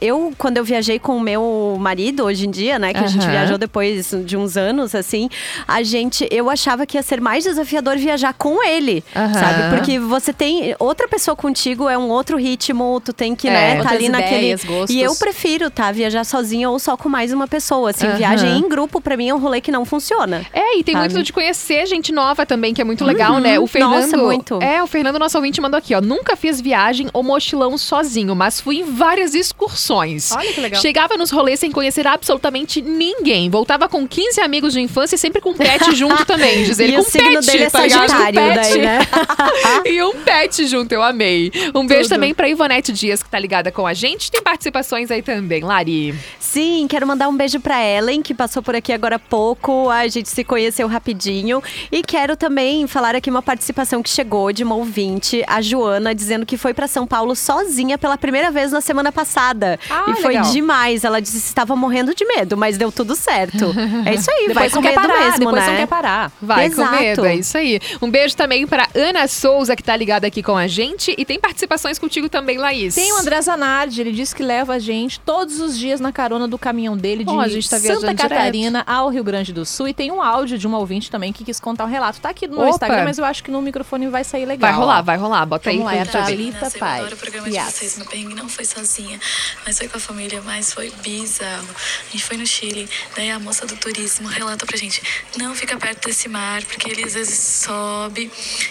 eu, 0.00 0.32
quando 0.38 0.56
eu 0.56 0.64
viajei 0.64 0.98
com 0.98 1.16
o 1.16 1.20
meu 1.20 1.76
marido 1.78 2.24
hoje 2.24 2.46
em 2.46 2.50
dia, 2.50 2.78
né, 2.78 2.92
que 2.92 3.02
a 3.02 3.06
gente 3.06 3.26
viajou 3.26 3.58
depois 3.58 4.10
de 4.24 4.36
uns 4.36 4.56
anos, 4.56 4.94
assim, 4.94 5.28
a 5.66 5.82
gente, 5.82 6.26
eu 6.30 6.48
achava 6.50 6.86
que 6.86 6.96
ia 6.96 7.02
ser 7.02 7.20
mais 7.20 7.44
desafiador 7.44 7.96
viajar 7.96 8.32
com 8.34 8.62
ele, 8.66 9.04
Aham. 9.14 9.34
sabe? 9.34 9.76
Porque 9.76 9.98
você 9.98 10.32
tem 10.32 10.74
outra 10.78 11.06
pessoa 11.08 11.36
contigo, 11.36 11.88
é 11.88 11.96
um 11.98 12.08
outro 12.08 12.36
ritmo, 12.36 13.00
tu 13.04 13.12
tem 13.12 13.34
que, 13.34 13.45
É. 13.48 13.74
né, 13.76 13.82
tá 13.82 13.90
ali 13.90 14.08
naquele. 14.08 14.56
gostos. 14.56 14.90
E 14.90 15.00
eu 15.00 15.14
prefiro, 15.16 15.70
tá, 15.70 15.90
viajar 15.92 16.24
sozinha 16.24 16.68
ou 16.70 16.78
só 16.78 16.96
com 16.96 17.08
mais 17.08 17.32
uma 17.32 17.46
pessoa, 17.46 17.90
assim, 17.90 18.06
Aham. 18.06 18.16
viagem 18.16 18.58
em 18.58 18.68
grupo 18.68 19.00
pra 19.00 19.16
mim 19.16 19.28
é 19.28 19.34
um 19.34 19.38
rolê 19.38 19.60
que 19.60 19.70
não 19.70 19.84
funciona. 19.84 20.44
É, 20.52 20.78
e 20.78 20.84
tem 20.84 20.94
Sabe? 20.94 21.12
muito 21.12 21.24
de 21.24 21.32
conhecer 21.32 21.86
gente 21.86 22.12
nova 22.12 22.44
também, 22.46 22.74
que 22.74 22.80
é 22.80 22.84
muito 22.84 23.04
legal, 23.04 23.38
né? 23.38 23.58
O 23.58 23.66
Fernando. 23.66 24.02
Nossa, 24.02 24.16
muito. 24.16 24.62
É, 24.62 24.82
o 24.82 24.86
Fernando, 24.86 25.18
nosso 25.18 25.36
ouvinte, 25.36 25.60
mandou 25.60 25.78
aqui, 25.78 25.94
ó. 25.94 26.00
Nunca 26.00 26.36
fiz 26.36 26.60
viagem 26.60 27.08
ou 27.12 27.22
mochilão 27.22 27.76
sozinho, 27.78 28.34
mas 28.34 28.60
fui 28.60 28.80
em 28.80 28.84
várias 28.84 29.34
excursões. 29.34 30.32
Olha 30.32 30.52
que 30.52 30.60
legal. 30.60 30.80
Chegava 30.80 31.16
nos 31.16 31.30
rolês 31.30 31.60
sem 31.60 31.70
conhecer 31.70 32.06
absolutamente 32.06 32.80
ninguém. 32.80 33.50
Voltava 33.50 33.88
com 33.88 34.06
15 34.06 34.40
amigos 34.40 34.72
de 34.72 34.80
infância 34.80 35.16
e 35.16 35.18
sempre 35.18 35.40
com 35.40 35.54
pet 35.54 35.92
junto 35.94 36.24
também. 36.24 36.64
Diz 36.64 36.78
ele, 36.78 36.92
e 36.92 36.96
com 36.96 37.02
o 37.02 37.04
signo 37.04 37.32
pet, 37.34 37.46
dele 37.46 37.64
é 37.64 37.70
tá 37.70 37.78
sagitário, 37.80 38.40
pet. 38.40 38.54
daí, 38.54 38.78
né? 38.78 38.98
e 39.86 40.02
um 40.02 40.12
pet 40.14 40.66
junto, 40.66 40.92
eu 40.92 41.02
amei. 41.02 41.50
Um 41.74 41.86
beijo 41.86 42.04
Tudo. 42.04 42.14
também 42.14 42.34
pra 42.34 42.48
Ivonete 42.48 42.92
Dias, 42.92 43.22
que 43.26 43.30
tá 43.30 43.38
ligada 43.38 43.70
com 43.70 43.86
a 43.86 43.92
gente. 43.92 44.30
Tem 44.30 44.42
participações 44.42 45.10
aí 45.10 45.20
também, 45.20 45.62
Lari. 45.62 46.14
Sim, 46.38 46.86
quero 46.88 47.06
mandar 47.06 47.28
um 47.28 47.36
beijo 47.36 47.60
pra 47.60 47.84
Ellen, 47.84 48.22
que 48.22 48.32
passou 48.32 48.62
por 48.62 48.74
aqui 48.74 48.92
agora 48.92 49.16
há 49.16 49.18
pouco. 49.18 49.90
A 49.90 50.06
gente 50.08 50.28
se 50.28 50.44
conheceu 50.44 50.86
rapidinho. 50.88 51.62
E 51.90 52.02
quero 52.02 52.36
também 52.36 52.86
falar 52.86 53.14
aqui 53.14 53.28
uma 53.28 53.42
participação 53.42 54.02
que 54.02 54.08
chegou 54.08 54.52
de 54.52 54.62
uma 54.62 54.74
ouvinte, 54.74 55.44
a 55.46 55.60
Joana, 55.60 56.14
dizendo 56.14 56.46
que 56.46 56.56
foi 56.56 56.72
pra 56.72 56.86
São 56.86 57.06
Paulo 57.06 57.34
sozinha 57.34 57.98
pela 57.98 58.16
primeira 58.16 58.50
vez 58.50 58.72
na 58.72 58.80
semana 58.80 59.10
passada. 59.10 59.78
Ah, 59.90 60.06
e 60.08 60.22
foi 60.22 60.34
legal. 60.34 60.50
demais. 60.52 61.04
Ela 61.04 61.20
disse 61.20 61.40
que 61.40 61.46
estava 61.46 61.74
morrendo 61.74 62.14
de 62.14 62.24
medo, 62.24 62.56
mas 62.56 62.78
deu 62.78 62.92
tudo 62.92 63.16
certo. 63.16 63.74
É 64.04 64.14
isso 64.14 64.30
aí, 64.30 64.48
vai 64.54 64.70
com 64.70 64.80
medo 64.80 64.94
parar, 64.94 65.20
mesmo, 65.24 65.38
depois 65.40 65.62
né? 65.62 65.68
não 65.70 65.76
quer 65.76 65.86
parar. 65.86 66.32
Vai 66.40 66.66
Exato. 66.66 66.90
com 66.90 66.96
medo, 66.96 67.24
é 67.24 67.34
isso 67.34 67.58
aí. 67.58 67.80
Um 68.00 68.10
beijo 68.10 68.36
também 68.36 68.66
pra 68.66 68.88
Ana 68.94 69.26
Souza, 69.26 69.74
que 69.74 69.82
tá 69.82 69.96
ligada 69.96 70.26
aqui 70.26 70.42
com 70.42 70.56
a 70.56 70.66
gente. 70.66 71.14
E 71.18 71.24
tem 71.24 71.38
participações 71.40 71.98
contigo 71.98 72.28
também, 72.28 72.58
Laís. 72.58 72.94
Tem 72.94 73.12
o 73.16 73.20
André 73.20 73.40
Zanardi, 73.40 74.00
ele 74.00 74.12
disse 74.12 74.34
que 74.34 74.42
leva 74.42 74.74
a 74.74 74.78
gente 74.78 75.18
todos 75.20 75.60
os 75.60 75.78
dias 75.78 76.00
na 76.00 76.12
carona 76.12 76.46
do 76.46 76.58
caminhão 76.58 76.96
dele 76.96 77.24
de 77.24 77.30
Ó, 77.30 77.40
a 77.40 77.48
gente 77.48 77.68
tá 77.68 77.78
Santa 77.78 78.14
Catarina 78.14 78.82
ao 78.86 79.08
Rio 79.08 79.24
Grande 79.24 79.52
do 79.52 79.64
Sul. 79.64 79.88
E 79.88 79.94
tem 79.94 80.10
um 80.10 80.22
áudio 80.22 80.58
de 80.58 80.66
uma 80.66 80.78
ouvinte 80.78 81.10
também 81.10 81.32
que 81.32 81.44
quis 81.44 81.58
contar 81.58 81.84
um 81.84 81.88
relato. 81.88 82.20
Tá 82.20 82.30
aqui 82.30 82.46
no 82.46 82.58
meu. 82.58 82.68
Instagram, 82.68 83.04
mas 83.04 83.18
eu 83.18 83.24
acho 83.24 83.42
que 83.42 83.50
no 83.50 83.62
microfone 83.62 84.08
vai 84.08 84.24
sair 84.24 84.44
legal. 84.44 84.70
Vai 84.70 84.78
rolar, 84.78 84.98
ó. 84.98 85.02
vai 85.02 85.16
rolar. 85.16 85.46
Bota 85.46 85.70
aí 85.70 85.78
Vamos 85.78 85.92
lá, 85.92 86.04
pra 86.04 86.20
é 86.20 86.22
a. 86.22 86.26
Thalita 86.26 86.36
Meninas, 86.36 86.74
eu 86.74 86.80
Pai. 86.80 86.98
adoro 87.00 87.14
o 87.14 87.18
programa 87.18 87.48
de 87.50 87.56
Yes. 87.56 87.64
vocês. 87.72 87.96
Meu 87.98 88.06
perrengue 88.06 88.34
não 88.34 88.48
foi 88.48 88.64
sozinha, 88.64 89.18
mas 89.64 89.78
foi 89.78 89.88
com 89.88 89.96
a 89.96 90.00
família, 90.00 90.42
mas 90.44 90.72
foi 90.72 90.92
bizarro. 91.02 91.68
A 92.08 92.12
gente 92.12 92.24
foi 92.24 92.36
no 92.36 92.46
Chile, 92.46 92.88
daí 93.16 93.30
a 93.30 93.38
moça 93.38 93.66
do 93.66 93.76
turismo 93.76 94.28
relata 94.28 94.66
pra 94.66 94.76
gente, 94.76 95.02
não 95.38 95.54
fica 95.54 95.76
perto 95.76 96.06
desse 96.06 96.28
mar, 96.28 96.62
porque 96.64 96.90
ele 96.90 97.04
às 97.04 97.14
vezes 97.14 97.38
sobe 97.38 98.30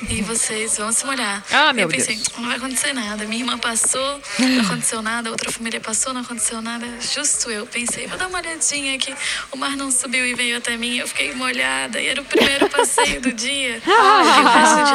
e 0.09 0.21
vocês 0.21 0.77
vão 0.77 0.91
se 0.91 1.05
molhar. 1.05 1.43
Ah, 1.51 1.73
meu 1.73 1.83
eu 1.83 1.89
pensei, 1.89 2.15
Deus. 2.15 2.29
não 2.37 2.45
vai 2.47 2.57
acontecer 2.57 2.93
nada. 2.93 3.25
Minha 3.25 3.41
irmã 3.41 3.57
passou, 3.57 4.21
não 4.39 4.65
aconteceu 4.65 5.01
nada, 5.01 5.29
outra 5.29 5.51
família 5.51 5.79
passou, 5.79 6.13
não 6.13 6.21
aconteceu 6.21 6.61
nada. 6.61 6.85
Justo 6.99 7.49
eu 7.49 7.65
pensei, 7.65 8.07
vou 8.07 8.17
dar 8.17 8.27
uma 8.27 8.39
olhadinha 8.39 8.95
aqui. 8.95 9.15
O 9.51 9.57
mar 9.57 9.75
não 9.77 9.91
subiu 9.91 10.25
e 10.25 10.33
veio 10.33 10.57
até 10.57 10.75
mim, 10.77 10.97
eu 10.97 11.07
fiquei 11.07 11.33
molhada. 11.33 12.01
E 12.01 12.07
era 12.07 12.21
o 12.21 12.25
primeiro 12.25 12.69
passeio 12.69 13.21
do 13.21 13.31
dia. 13.31 13.75
Fiquei 13.79 13.93
o 13.93 14.47
resto 14.47 14.75
do 14.75 14.83
dia 14.83 14.94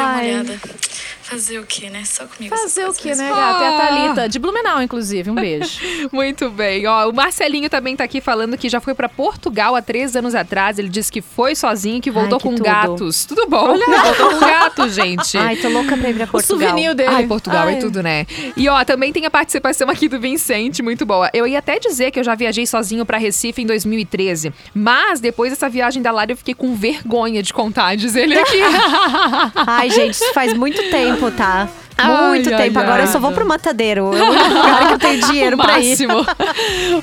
Fazer 1.31 1.59
o 1.59 1.65
quê, 1.65 1.89
né? 1.89 2.03
Só 2.03 2.25
comigo. 2.25 2.53
Fazer 2.55 2.85
o 2.89 2.93
quê, 2.93 3.15
né, 3.15 3.29
gata? 3.29 3.63
É 3.63 3.67
a 3.67 3.77
Ah. 3.77 3.87
Thalita, 3.87 4.29
de 4.29 4.37
Blumenau, 4.37 4.81
inclusive. 4.81 5.29
Um 5.29 5.35
beijo. 5.35 5.79
Muito 6.11 6.49
bem. 6.49 6.85
Ó, 6.85 7.09
o 7.09 7.13
Marcelinho 7.13 7.69
também 7.69 7.95
tá 7.95 8.03
aqui 8.03 8.19
falando 8.19 8.57
que 8.57 8.67
já 8.67 8.81
foi 8.81 8.93
pra 8.93 9.07
Portugal 9.07 9.73
há 9.75 9.81
três 9.81 10.13
anos 10.15 10.35
atrás. 10.35 10.77
Ele 10.77 10.89
disse 10.89 11.09
que 11.11 11.21
foi 11.21 11.55
sozinho 11.55 11.97
e 11.97 12.01
que 12.01 12.11
voltou 12.11 12.37
que 12.37 12.43
com 12.43 12.55
tudo. 12.55 12.65
gatos. 12.65 13.23
Tudo 13.25 13.47
bom? 13.47 13.77
Voltou 13.77 14.29
com 14.31 14.39
gatos, 14.39 14.93
gente. 14.93 15.37
Ai, 15.37 15.55
tô 15.55 15.69
louca 15.69 15.95
pra 15.95 16.09
ir 16.09 16.15
pra 16.15 16.25
o 16.25 16.27
Portugal. 16.27 16.59
souvenir 16.67 16.93
dele. 16.93 17.09
Ai, 17.15 17.25
Portugal 17.25 17.67
Ai. 17.67 17.75
é 17.75 17.77
tudo, 17.79 18.03
né? 18.03 18.25
E 18.57 18.67
ó, 18.67 18.83
também 18.83 19.13
tem 19.13 19.25
a 19.25 19.31
participação 19.31 19.89
aqui 19.89 20.09
do 20.09 20.19
Vicente, 20.19 20.83
muito 20.83 21.05
boa. 21.05 21.29
Eu 21.33 21.47
ia 21.47 21.59
até 21.59 21.79
dizer 21.79 22.11
que 22.11 22.19
eu 22.19 22.23
já 22.25 22.35
viajei 22.35 22.65
sozinho 22.67 23.05
pra 23.05 23.17
Recife 23.17 23.61
em 23.61 23.65
2013, 23.65 24.51
mas 24.73 25.19
depois 25.21 25.51
dessa 25.51 25.69
viagem 25.69 26.01
da 26.01 26.11
Lara 26.11 26.31
eu 26.33 26.37
fiquei 26.37 26.53
com 26.53 26.75
vergonha 26.75 27.41
de 27.41 27.53
contar, 27.53 27.95
diz 27.95 28.15
ele 28.15 28.37
aqui. 28.37 28.59
Ai, 29.55 29.89
gente, 29.89 30.13
isso 30.15 30.33
faz 30.33 30.53
muito 30.53 30.81
tempo, 30.89 31.20
tá? 31.29 31.67
Ai, 32.03 32.29
Muito 32.29 32.53
ai, 32.53 32.63
tempo. 32.63 32.79
Agora 32.79 33.01
ai. 33.03 33.07
eu 33.07 33.11
só 33.11 33.19
vou 33.19 33.31
pro 33.31 33.45
Matadeiro. 33.45 34.13
É 34.15 34.21
o 34.23 34.29
único 34.31 34.49
lugar 34.49 34.87
que 34.87 34.93
eu 34.93 34.99
tenho 34.99 35.21
dinheiro 35.27 35.55
o 35.55 35.59
pra 35.59 35.79
ir. 35.79 35.89
máximo. 35.89 36.25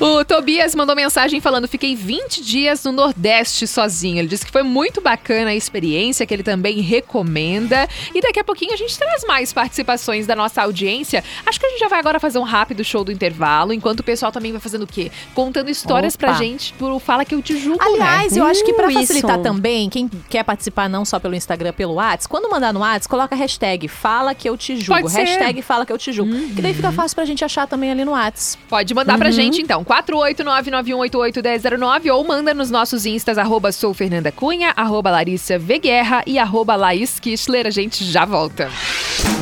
o 0.00 0.24
Tobias 0.24 0.74
mandou 0.74 0.94
mensagem 0.96 1.40
falando: 1.40 1.68
fiquei 1.68 1.94
20 1.94 2.42
dias 2.42 2.84
no 2.84 2.92
Nordeste 2.92 3.66
sozinho. 3.66 4.18
Ele 4.18 4.28
disse 4.28 4.44
que 4.46 4.52
foi 4.52 4.62
muito 4.62 5.00
bacana 5.00 5.50
a 5.50 5.54
experiência, 5.54 6.26
que 6.26 6.34
ele 6.34 6.42
também 6.42 6.80
recomenda. 6.80 7.88
E 8.14 8.20
daqui 8.20 8.40
a 8.40 8.44
pouquinho 8.44 8.72
a 8.72 8.76
gente 8.76 8.96
traz 8.98 9.24
mais 9.26 9.52
participações 9.52 10.26
da 10.26 10.34
nossa 10.36 10.62
audiência. 10.62 11.22
Acho 11.46 11.58
que 11.60 11.66
a 11.66 11.70
gente 11.70 11.80
já 11.80 11.88
vai 11.88 11.98
agora 11.98 12.18
fazer 12.20 12.38
um 12.38 12.42
rápido 12.44 12.84
show 12.84 13.04
do 13.04 13.12
intervalo, 13.12 13.72
enquanto 13.72 14.00
o 14.00 14.04
pessoal 14.04 14.32
também 14.32 14.52
vai 14.52 14.60
fazendo 14.60 14.82
o 14.82 14.86
quê? 14.86 15.10
Contando 15.34 15.68
histórias 15.70 16.14
Opa. 16.14 16.26
pra 16.28 16.32
gente 16.34 16.72
pro 16.74 16.98
Fala 16.98 17.24
Que 17.24 17.34
Eu 17.34 17.42
Te 17.42 17.56
Julgo, 17.58 17.82
Aliás, 17.82 18.32
né? 18.32 18.40
eu 18.40 18.44
acho 18.44 18.64
que 18.64 18.72
pra 18.72 18.88
Uh, 18.88 18.92
facilitar 18.92 19.32
isso. 19.34 19.42
também, 19.42 19.88
quem 19.90 20.08
quer 20.30 20.42
participar 20.42 20.88
não 20.88 21.04
só 21.04 21.18
pelo 21.20 21.34
Instagram, 21.34 21.72
pelo 21.74 21.94
WhatsApp, 21.94 22.28
quando 22.28 22.50
mandar 22.50 22.72
no 22.72 22.80
WhatsApp, 22.80 23.08
coloca 23.08 23.34
a 23.34 23.38
hashtag 23.38 23.86
Fala 23.86 24.34
Que 24.34 24.48
Eu 24.48 24.56
Te 24.56 24.76
Julgo. 24.76 24.87
Pode 24.88 25.10
ser. 25.10 25.20
Hashtag 25.20 25.62
Fala 25.62 25.86
Que 25.86 25.92
Eu 25.92 25.98
Te 25.98 26.12
Julgo. 26.12 26.32
Que 26.54 26.62
daí 26.62 26.74
fica 26.74 26.92
fácil 26.92 27.14
pra 27.14 27.24
gente 27.24 27.44
achar 27.44 27.66
também 27.66 27.90
ali 27.90 28.04
no 28.04 28.12
WhatsApp. 28.12 28.62
Pode 28.68 28.94
mandar 28.94 29.18
pra 29.18 29.30
gente 29.30 29.60
então, 29.60 29.84
48991881009 29.84 32.12
ou 32.12 32.26
manda 32.26 32.54
nos 32.54 32.70
nossos 32.70 33.06
instas, 33.06 33.38
arroba 33.38 33.72
sou 33.72 33.94
Fernanda 33.94 34.32
Cunha, 34.32 34.72
arroba 34.76 35.10
Larissa 35.10 35.58
V. 35.58 35.78
Guerra 35.78 36.22
e 36.26 36.38
arroba 36.38 36.76
Laís 36.76 37.18
Kistler. 37.20 37.66
A 37.66 37.70
gente 37.70 38.04
já 38.04 38.24
volta. 38.24 38.70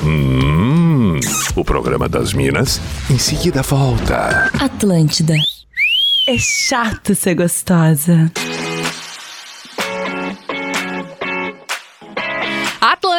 Hum, 0.05 1.19
o 1.55 1.65
programa 1.65 2.09
das 2.09 2.33
Minas 2.33 2.81
em 3.11 3.19
seguida 3.19 3.63
volta. 3.63 4.51
Atlântida. 4.61 5.35
É 6.29 6.37
chato 6.39 7.15
ser 7.15 7.35
gostosa. 7.35 8.31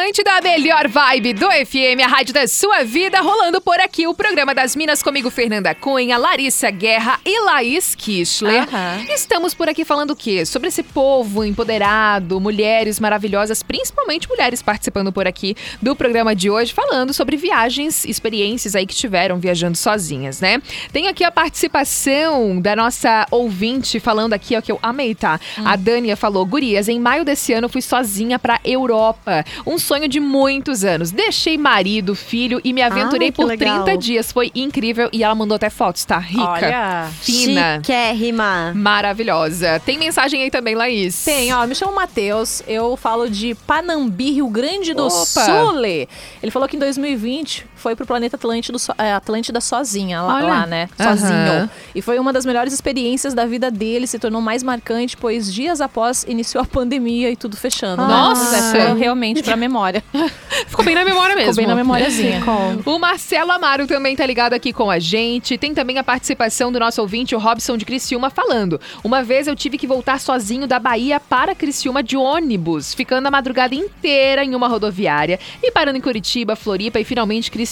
Atlântida, 0.08 0.38
a 0.38 0.40
melhor 0.40 0.88
vibe 0.88 1.34
do 1.34 1.46
FM, 1.50 2.02
a 2.02 2.06
rádio 2.06 2.32
da 2.32 2.48
sua 2.48 2.82
vida, 2.82 3.20
rolando 3.20 3.60
por 3.60 3.78
aqui 3.78 4.06
o 4.06 4.14
programa 4.14 4.54
das 4.54 4.74
Minas 4.74 5.02
comigo, 5.02 5.28
Fernanda 5.28 5.74
Cunha, 5.74 6.16
Larissa 6.16 6.70
Guerra 6.70 7.20
e 7.26 7.38
Laís 7.40 7.94
Kistler. 7.94 8.62
Aham. 8.62 9.04
Estamos 9.10 9.52
por 9.52 9.68
aqui 9.68 9.84
falando 9.84 10.12
o 10.12 10.16
quê? 10.16 10.46
Sobre 10.46 10.68
esse 10.68 10.82
povo 10.82 11.44
empoderado, 11.44 12.40
mulheres 12.40 12.98
maravilhosas, 12.98 13.62
principalmente 13.62 14.26
mulheres 14.30 14.62
participando 14.62 15.12
por 15.12 15.26
aqui 15.26 15.54
do 15.82 15.94
programa 15.94 16.34
de 16.34 16.48
hoje, 16.48 16.72
falando 16.72 17.12
sobre 17.12 17.36
viagens, 17.36 18.06
experiências 18.06 18.74
aí 18.74 18.86
que 18.86 18.94
tiveram 18.94 19.38
viajando 19.38 19.76
sozinhas, 19.76 20.40
né? 20.40 20.62
Tem 20.90 21.08
aqui 21.08 21.22
a 21.22 21.30
participação 21.30 22.58
da 22.58 22.74
nossa 22.74 23.26
ouvinte 23.30 24.00
falando 24.00 24.32
aqui, 24.32 24.56
ó, 24.56 24.62
que 24.62 24.72
eu 24.72 24.78
amei, 24.82 25.14
tá? 25.14 25.38
A 25.62 25.76
Dânia 25.76 26.16
falou: 26.16 26.46
Gurias, 26.46 26.88
em 26.88 26.98
maio 26.98 27.26
desse 27.26 27.52
ano 27.52 27.68
fui 27.68 27.82
sozinha 27.82 28.38
pra 28.38 28.58
Europa. 28.64 29.44
Um 29.66 29.76
sonho 29.78 29.97
de 30.06 30.20
muitos 30.20 30.84
anos. 30.84 31.10
Deixei 31.10 31.56
marido, 31.56 32.14
filho 32.14 32.60
e 32.62 32.72
me 32.72 32.82
aventurei 32.82 33.32
por 33.32 33.46
legal. 33.46 33.84
30 33.84 33.98
dias. 33.98 34.30
Foi 34.30 34.52
incrível 34.54 35.08
e 35.12 35.24
ela 35.24 35.34
mandou 35.34 35.56
até 35.56 35.70
fotos, 35.70 36.04
tá? 36.04 36.18
Rica. 36.18 36.44
Olha. 36.44 37.08
Fina. 37.20 37.76
Chiquérrima. 37.78 38.72
Maravilhosa. 38.76 39.80
Tem 39.80 39.98
mensagem 39.98 40.42
aí 40.42 40.50
também, 40.50 40.74
Laís? 40.74 41.24
Tem, 41.24 41.52
ó, 41.52 41.66
me 41.66 41.74
chamo 41.74 41.94
Matheus, 41.94 42.62
eu 42.68 42.96
falo 42.96 43.30
de 43.30 43.54
Panambi, 43.66 44.32
Rio 44.32 44.48
Grande 44.48 44.92
do 44.92 45.06
Opa. 45.06 45.24
Sul. 45.24 45.78
Ele 45.78 46.50
falou 46.50 46.68
que 46.68 46.76
em 46.76 46.78
2020 46.78 47.66
foi 47.78 47.96
pro 47.96 48.04
planeta 48.06 48.36
Atlântida, 48.36 48.78
so, 48.78 48.92
é, 48.98 49.12
Atlântida 49.12 49.60
sozinha, 49.60 50.20
lá, 50.20 50.40
lá, 50.40 50.66
né? 50.66 50.88
Sozinho. 50.96 51.70
E 51.94 52.02
foi 52.02 52.18
uma 52.18 52.32
das 52.32 52.44
melhores 52.44 52.72
experiências 52.72 53.34
da 53.34 53.46
vida 53.46 53.70
dele, 53.70 54.06
se 54.06 54.18
tornou 54.18 54.40
mais 54.40 54.62
marcante, 54.62 55.16
pois 55.16 55.52
dias 55.52 55.80
após 55.80 56.24
iniciou 56.28 56.62
a 56.62 56.66
pandemia 56.66 57.30
e 57.30 57.36
tudo 57.36 57.56
fechando. 57.56 58.02
né? 58.02 58.08
Nossa. 58.08 58.76
É 58.78 58.92
realmente 58.92 59.42
pra 59.42 59.56
memória. 59.56 60.02
Ficou 60.66 60.84
bem 60.84 60.94
na 60.94 61.04
memória 61.04 61.34
mesmo. 61.36 61.52
Ficou 61.52 61.64
bem 61.64 61.66
na 61.66 61.74
memóriazinha. 61.74 62.42
O 62.84 62.98
Marcelo 62.98 63.52
Amaro 63.52 63.86
também 63.86 64.16
tá 64.16 64.26
ligado 64.26 64.52
aqui 64.52 64.72
com 64.72 64.90
a 64.90 64.98
gente. 64.98 65.56
Tem 65.56 65.72
também 65.74 65.98
a 65.98 66.04
participação 66.04 66.70
do 66.72 66.78
nosso 66.78 67.00
ouvinte, 67.00 67.34
o 67.34 67.38
Robson 67.38 67.76
de 67.76 67.84
Criciúma, 67.84 68.30
falando. 68.30 68.80
Uma 69.04 69.22
vez 69.22 69.46
eu 69.46 69.54
tive 69.56 69.78
que 69.78 69.86
voltar 69.86 70.18
sozinho 70.20 70.66
da 70.66 70.78
Bahia 70.78 71.20
para 71.20 71.54
Criciúma 71.54 72.02
de 72.02 72.16
ônibus, 72.16 72.92
ficando 72.94 73.26
a 73.26 73.30
madrugada 73.30 73.74
inteira 73.74 74.44
em 74.44 74.54
uma 74.54 74.68
rodoviária 74.68 75.38
e 75.62 75.70
parando 75.70 75.98
em 75.98 76.00
Curitiba, 76.00 76.56
Floripa 76.56 76.98
e 76.98 77.04
finalmente 77.04 77.50
Criciúma. 77.50 77.67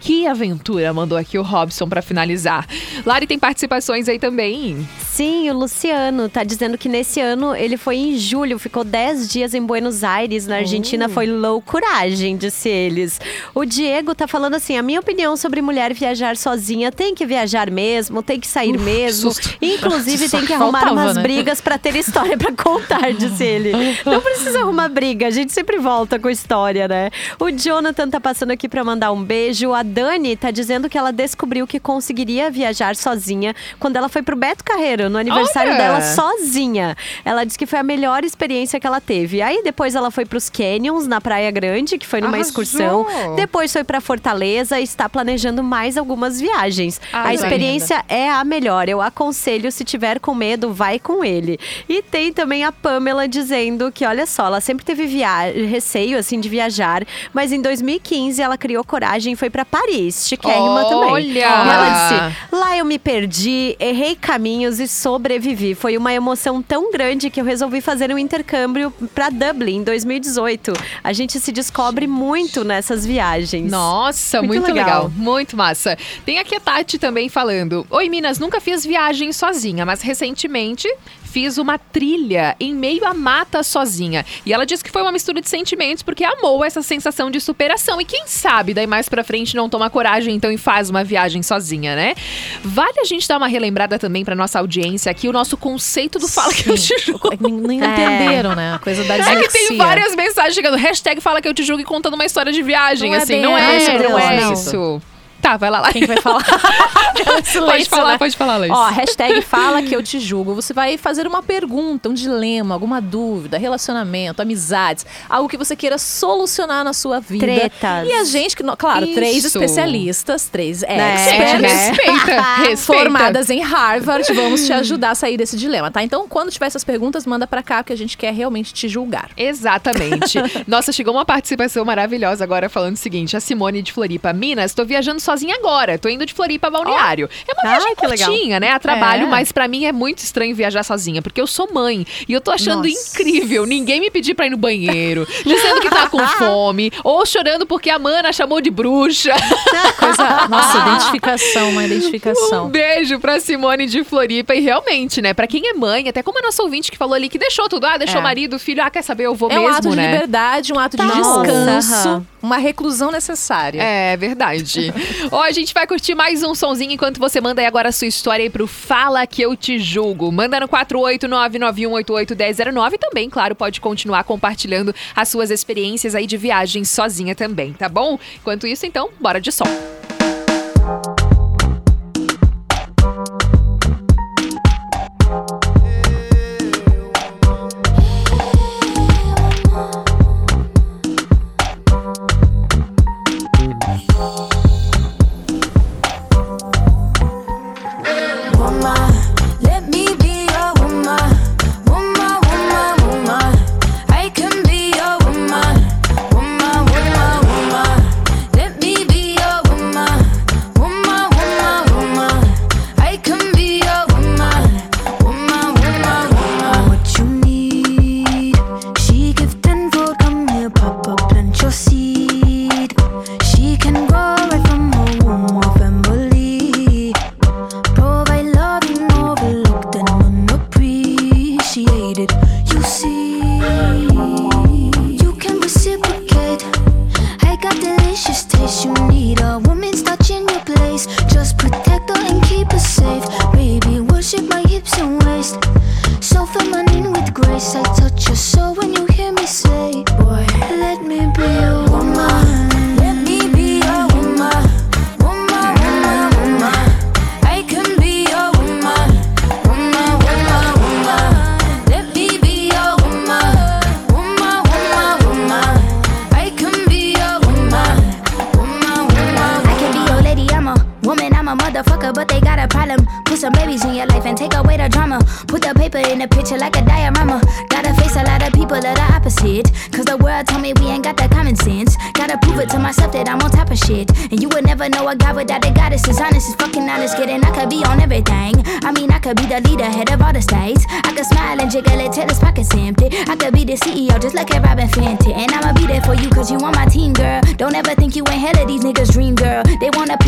Que 0.00 0.26
aventura, 0.26 0.92
mandou 0.92 1.16
aqui 1.16 1.38
o 1.38 1.42
Robson 1.42 1.88
pra 1.88 2.02
finalizar. 2.02 2.66
Lari 3.06 3.26
tem 3.26 3.38
participações 3.38 4.08
aí 4.08 4.18
também. 4.18 4.88
Sim, 4.98 5.48
o 5.50 5.54
Luciano 5.58 6.28
tá 6.28 6.42
dizendo 6.42 6.76
que 6.78 6.88
nesse 6.88 7.20
ano 7.20 7.54
ele 7.54 7.76
foi 7.76 7.96
em 7.96 8.16
julho, 8.18 8.58
ficou 8.58 8.82
10 8.82 9.28
dias 9.28 9.54
em 9.54 9.62
Buenos 9.62 10.02
Aires, 10.02 10.46
na 10.46 10.56
Argentina. 10.56 11.08
Foi 11.08 11.26
loucuragem, 11.26 12.36
disse 12.36 12.68
eles. 12.68 13.20
O 13.54 13.64
Diego 13.64 14.14
tá 14.14 14.26
falando 14.26 14.54
assim: 14.54 14.76
a 14.76 14.82
minha 14.82 15.00
opinião 15.00 15.36
sobre 15.36 15.62
mulher 15.62 15.92
viajar 15.94 16.36
sozinha 16.36 16.90
tem 16.90 17.14
que 17.14 17.24
viajar 17.26 17.70
mesmo, 17.70 18.22
tem 18.22 18.40
que 18.40 18.46
sair 18.48 18.76
mesmo. 18.78 19.32
susto. 19.32 19.56
Inclusive, 19.60 20.28
tem 20.30 20.40
que 20.40 20.48
Só 20.48 20.54
arrumar 20.54 20.80
faltava, 20.80 21.00
umas 21.00 21.16
né? 21.16 21.22
brigas 21.22 21.60
pra 21.60 21.78
ter 21.78 21.94
história 21.94 22.36
pra 22.36 22.52
contar, 22.52 23.12
disse 23.12 23.44
ele. 23.44 23.72
Não 24.04 24.20
precisa 24.20 24.60
arrumar 24.60 24.88
briga, 24.88 25.26
a 25.28 25.30
gente 25.30 25.52
sempre 25.52 25.78
volta 25.78 26.18
com 26.18 26.28
história, 26.28 26.88
né? 26.88 27.10
O 27.38 27.50
Jonathan 27.50 28.08
tá 28.08 28.20
passando 28.20 28.50
aqui 28.50 28.68
pra 28.68 28.82
mandar 28.82 29.12
um 29.12 29.22
beijo. 29.22 29.31
A 29.74 29.82
Dani 29.82 30.36
tá 30.36 30.50
dizendo 30.50 30.88
que 30.90 30.98
ela 30.98 31.12
descobriu 31.12 31.66
que 31.66 31.80
conseguiria 31.80 32.50
viajar 32.50 32.94
sozinha 32.94 33.54
quando 33.78 33.96
ela 33.96 34.08
foi 34.08 34.22
pro 34.22 34.36
Beto 34.36 34.62
Carreiro, 34.62 35.08
no 35.08 35.18
aniversário 35.18 35.70
Olha! 35.72 35.78
dela 35.80 36.00
sozinha. 36.02 36.96
Ela 37.24 37.44
disse 37.44 37.58
que 37.58 37.66
foi 37.66 37.78
a 37.78 37.82
melhor 37.82 38.24
experiência 38.24 38.78
que 38.78 38.86
ela 38.86 39.00
teve. 39.00 39.40
Aí 39.40 39.62
depois 39.62 39.94
ela 39.94 40.10
foi 40.10 40.24
pros 40.26 40.50
Canyons, 40.50 41.06
na 41.06 41.20
Praia 41.20 41.50
Grande, 41.50 41.96
que 41.98 42.06
foi 42.06 42.20
numa 42.20 42.34
Arrasou! 42.36 42.48
excursão. 42.62 43.06
Depois 43.36 43.72
foi 43.72 43.84
pra 43.84 44.00
Fortaleza 44.00 44.78
e 44.78 44.82
está 44.84 45.08
planejando 45.08 45.62
mais 45.62 45.96
algumas 45.96 46.40
viagens. 46.40 47.00
Ah, 47.12 47.28
a 47.28 47.34
experiência 47.34 48.04
é 48.08 48.28
a 48.30 48.44
melhor. 48.44 48.88
Eu 48.88 49.00
aconselho, 49.00 49.70
se 49.72 49.84
tiver 49.84 50.18
com 50.20 50.34
medo, 50.34 50.72
vai 50.72 50.98
com 50.98 51.24
ele. 51.24 51.58
E 51.88 52.02
tem 52.02 52.32
também 52.32 52.64
a 52.64 52.72
Pamela 52.72 53.26
dizendo 53.26 53.90
que, 53.90 54.04
olha 54.04 54.26
só, 54.26 54.46
ela 54.46 54.60
sempre 54.60 54.84
teve 54.84 55.06
via- 55.06 55.52
receio, 55.68 56.18
assim, 56.18 56.38
de 56.40 56.48
viajar. 56.48 57.04
Mas 57.32 57.52
em 57.52 57.60
2015 57.62 58.40
ela 58.42 58.58
criou 58.58 58.84
coragem 58.84 59.21
e 59.30 59.36
foi 59.36 59.50
pra 59.50 59.64
Paris. 59.64 60.26
Chiquérrima 60.26 60.84
também. 60.84 61.10
Olha! 61.10 61.22
E 61.32 61.38
ela 61.40 61.88
disse, 61.90 62.56
lá 62.56 62.76
eu 62.76 62.84
me 62.84 62.98
perdi, 62.98 63.76
errei 63.78 64.16
caminhos 64.16 64.80
e 64.80 64.88
sobrevivi. 64.88 65.74
Foi 65.74 65.96
uma 65.96 66.12
emoção 66.12 66.62
tão 66.62 66.90
grande 66.90 67.30
que 67.30 67.40
eu 67.40 67.44
resolvi 67.44 67.80
fazer 67.80 68.12
um 68.12 68.18
intercâmbio 68.18 68.92
pra 69.14 69.30
Dublin 69.30 69.76
em 69.76 69.82
2018. 69.84 70.72
A 71.02 71.12
gente 71.12 71.38
se 71.40 71.52
descobre 71.52 72.06
muito 72.06 72.64
nessas 72.64 73.04
viagens. 73.06 73.70
Nossa, 73.70 74.42
Muito 74.42 74.62
muito, 74.62 74.74
legal. 74.74 75.04
legal. 75.04 75.12
Muito 75.14 75.56
massa. 75.56 75.96
Tem 76.24 76.38
aqui 76.38 76.54
a 76.56 76.60
Tati 76.60 76.98
também 76.98 77.28
falando. 77.28 77.86
Oi, 77.90 78.08
Minas, 78.08 78.38
nunca 78.38 78.60
fiz 78.60 78.84
viagem 78.84 79.32
sozinha, 79.32 79.84
mas 79.86 80.02
recentemente 80.02 80.88
fiz 81.32 81.56
uma 81.56 81.78
trilha 81.78 82.54
em 82.60 82.74
meio 82.74 83.06
à 83.06 83.14
mata 83.14 83.62
sozinha. 83.62 84.24
E 84.44 84.52
ela 84.52 84.66
disse 84.66 84.84
que 84.84 84.90
foi 84.90 85.00
uma 85.02 85.10
mistura 85.10 85.40
de 85.40 85.48
sentimentos 85.48 86.02
porque 86.02 86.22
amou 86.24 86.62
essa 86.64 86.82
sensação 86.82 87.30
de 87.30 87.40
superação. 87.40 88.00
E 88.00 88.04
quem 88.04 88.26
sabe 88.26 88.74
daí 88.74 88.86
mais 88.86 89.08
pra 89.08 89.24
frente 89.24 89.56
não 89.56 89.68
toma 89.68 89.88
coragem 89.88 90.34
então 90.34 90.52
e 90.52 90.58
faz 90.58 90.90
uma 90.90 91.02
viagem 91.02 91.42
sozinha, 91.42 91.96
né? 91.96 92.14
Vale 92.62 93.00
a 93.00 93.04
gente 93.04 93.26
dar 93.26 93.38
uma 93.38 93.48
relembrada 93.48 93.98
também 93.98 94.24
pra 94.24 94.34
nossa 94.34 94.58
audiência 94.58 95.10
aqui 95.10 95.26
o 95.28 95.32
nosso 95.32 95.56
conceito 95.56 96.18
do 96.18 96.28
Fala 96.28 96.52
Que 96.52 96.68
Eu 96.68 96.76
Te 96.76 96.98
Julgo. 96.98 97.30
Nem, 97.40 97.52
nem 97.52 97.82
É. 97.82 97.86
entenderam, 97.86 98.54
né? 98.54 98.74
A 98.74 98.78
coisa 98.78 99.02
da 99.04 99.14
É 99.16 99.18
dislexia. 99.20 99.48
que 99.60 99.68
tem 99.68 99.76
várias 99.78 100.14
mensagens 100.14 100.54
chegando. 100.54 100.76
Hashtag 100.76 101.20
Fala 101.20 101.40
Que 101.40 101.48
Eu 101.48 101.54
Te 101.54 101.62
Julgo 101.64 101.80
e 101.80 101.84
contando 101.84 102.14
uma 102.14 102.26
história 102.26 102.52
de 102.52 102.62
viagem. 102.62 103.10
Não 103.10 103.16
é 103.18 103.22
assim, 103.22 103.32
bem 103.34 103.42
não 103.42 103.56
é, 103.56 103.98
não 104.08 104.18
é 104.18 104.40
não. 104.40 104.52
isso. 104.52 105.00
Tá, 105.42 105.56
vai 105.56 105.68
lá. 105.70 105.80
lá. 105.80 105.92
Quem 105.92 106.02
que 106.02 106.06
vai 106.08 106.16
falar? 106.20 106.42
pode 107.24 107.48
Silêncio, 107.48 107.90
falar, 107.90 108.12
né? 108.12 108.18
pode 108.18 108.36
falar, 108.36 108.56
Laís. 108.58 108.72
Ó, 108.72 108.86
hashtag 108.88 109.42
fala 109.42 109.82
que 109.82 109.94
eu 109.94 110.02
te 110.02 110.18
julgo. 110.20 110.54
Você 110.54 110.72
vai 110.72 110.96
fazer 110.96 111.26
uma 111.26 111.42
pergunta, 111.42 112.08
um 112.08 112.14
dilema, 112.14 112.74
alguma 112.74 113.00
dúvida, 113.00 113.58
relacionamento, 113.58 114.40
amizades, 114.40 115.04
algo 115.28 115.48
que 115.48 115.56
você 115.56 115.74
queira 115.76 115.98
solucionar 115.98 116.84
na 116.84 116.92
sua 116.92 117.20
vida. 117.20 117.44
Tretas. 117.44 118.08
E 118.08 118.12
a 118.12 118.24
gente, 118.24 118.56
que, 118.56 118.62
claro, 118.76 119.06
três 119.14 119.38
Isso. 119.44 119.58
especialistas, 119.58 120.46
três 120.48 120.82
Né? 120.82 121.14
experts, 121.14 121.50
Gente, 121.52 121.62
respeita, 121.62 122.42
respeita. 122.62 122.76
formadas 122.76 123.50
em 123.50 123.60
Harvard, 123.60 124.32
vamos 124.32 124.64
te 124.64 124.72
ajudar 124.72 125.10
a 125.10 125.14
sair 125.14 125.36
desse 125.36 125.56
dilema, 125.56 125.90
tá? 125.90 126.02
Então, 126.02 126.28
quando 126.28 126.50
tiver 126.50 126.66
essas 126.66 126.84
perguntas, 126.84 127.26
manda 127.26 127.46
pra 127.46 127.62
cá, 127.62 127.82
porque 127.82 127.92
a 127.92 127.96
gente 127.96 128.16
quer 128.16 128.32
realmente 128.32 128.72
te 128.72 128.88
julgar. 128.88 129.30
Exatamente. 129.36 130.38
Nossa, 130.68 130.92
chegou 130.92 131.14
uma 131.14 131.24
participação 131.24 131.84
maravilhosa 131.84 132.44
agora 132.44 132.68
falando 132.68 132.94
o 132.94 132.98
seguinte: 132.98 133.36
a 133.36 133.40
Simone 133.40 133.82
de 133.82 133.92
Floripa, 133.92 134.32
Minas, 134.32 134.72
tô 134.74 134.84
viajando 134.84 135.20
sozinha 135.32 135.56
agora. 135.56 135.98
Tô 135.98 136.08
indo 136.08 136.24
de 136.26 136.32
Floripa 136.34 136.66
a 136.68 136.70
Balneário. 136.70 137.28
É 137.48 137.52
uma 137.52 137.62
Ai, 137.72 137.78
viagem 137.78 137.96
legal. 138.08 138.28
curtinha, 138.30 138.60
né? 138.60 138.70
A 138.70 138.78
trabalho, 138.78 139.24
É. 139.24 139.28
mas 139.28 139.50
pra 139.52 139.66
mim 139.66 139.84
é 139.86 139.92
muito 139.92 140.18
estranho 140.18 140.54
viajar 140.54 140.82
sozinha, 140.82 141.22
porque 141.22 141.40
eu 141.40 141.46
sou 141.46 141.68
mãe 141.72 142.06
e 142.28 142.32
eu 142.32 142.40
tô 142.40 142.50
achando 142.50 142.86
Nossa. 142.88 143.20
incrível 143.20 143.64
ninguém 143.66 144.00
me 144.00 144.10
pedir 144.10 144.34
pra 144.34 144.46
ir 144.46 144.50
no 144.50 144.56
banheiro, 144.56 145.26
dizendo 145.44 145.80
que 145.80 145.88
tá 145.88 146.08
com 146.08 146.18
fome, 146.38 146.92
ou 147.02 147.24
chorando 147.26 147.66
porque 147.66 147.88
a 147.90 147.98
mana 147.98 148.32
chamou 148.32 148.60
de 148.60 148.70
bruxa. 148.70 149.32
Coisa, 149.98 150.48
nossa, 150.48 150.78
identificação, 150.78 151.70
uma 151.70 151.84
identificação. 151.84 152.66
Um 152.66 152.70
beijo 152.70 153.18
pra 153.18 153.40
Simone 153.40 153.86
de 153.86 154.04
Floripa. 154.04 154.54
E 154.54 154.60
realmente, 154.60 155.20
né? 155.22 155.32
Pra 155.34 155.46
quem 155.46 155.68
é 155.68 155.72
mãe, 155.72 156.08
até 156.08 156.22
como 156.22 156.38
a 156.38 156.42
nossa 156.42 156.62
ouvinte 156.62 156.90
que 156.90 156.96
falou 156.98 157.14
ali 157.14 157.28
que 157.28 157.38
deixou 157.38 157.68
tudo, 157.68 157.86
ah, 157.86 157.96
deixou 157.96 158.16
É. 158.16 158.20
o 158.20 158.22
marido, 158.22 158.56
o 158.56 158.58
filho, 158.58 158.82
ah, 158.82 158.90
quer 158.90 159.02
saber, 159.02 159.24
eu 159.26 159.34
vou 159.34 159.50
É 159.50 159.54
mesmo, 159.54 159.68
um 159.68 159.74
ato 159.74 159.90
de 159.90 159.96
né? 159.96 160.12
liberdade, 160.12 160.72
um 160.72 160.78
ato 160.78 160.96
de 160.96 161.02
Nossa, 161.02 161.42
descanso. 161.42 162.26
Uma 162.42 162.56
reclusão 162.56 163.10
necessária. 163.10 163.82
É 163.82 164.16
verdade. 164.16 164.94
Ó, 165.30 165.42
a 165.42 165.52
gente 165.52 165.72
vai 165.72 165.86
curtir 165.86 166.14
mais 166.14 166.42
um 166.42 166.54
sonzinho 166.54 166.92
enquanto 166.92 167.18
você 167.18 167.40
manda 167.40 167.62
aí 167.62 167.66
agora 167.66 167.90
a 167.90 167.92
sua 167.92 168.08
história 168.08 168.42
aí 168.42 168.50
pro 168.50 168.66
Fala 168.66 169.26
Que 169.26 169.40
Eu 169.42 169.56
Te 169.56 169.78
Julgo. 169.78 170.32
Manda 170.32 170.60
no 170.60 170.68
48991881009 170.68 172.94
e 172.94 172.98
também, 172.98 173.30
claro, 173.30 173.54
pode 173.54 173.80
continuar 173.80 174.24
compartilhando 174.24 174.94
as 175.14 175.28
suas 175.28 175.50
experiências 175.50 176.14
aí 176.14 176.26
de 176.26 176.36
viagem 176.36 176.84
sozinha 176.84 177.34
também, 177.34 177.72
tá 177.72 177.88
bom? 177.88 178.18
Enquanto 178.36 178.66
isso, 178.66 178.84
então, 178.84 179.08
bora 179.20 179.40
de 179.40 179.50
som. 179.52 180.01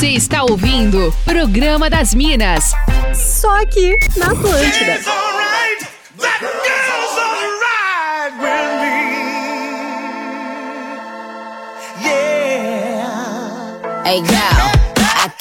Você 0.00 0.12
está 0.12 0.42
ouvindo 0.44 1.14
Programa 1.26 1.90
das 1.90 2.14
Minas. 2.14 2.72
Só 3.14 3.60
aqui 3.60 3.94
na 4.16 4.28
Atlântida. 4.32 4.98
Hey 14.06 14.22
girl, 14.22 14.72
I 14.74 14.79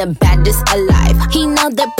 the 0.00 0.06
baddest 0.18 0.64
alive. 0.72 1.18
He 1.30 1.46
know 1.46 1.68
the 1.68 1.99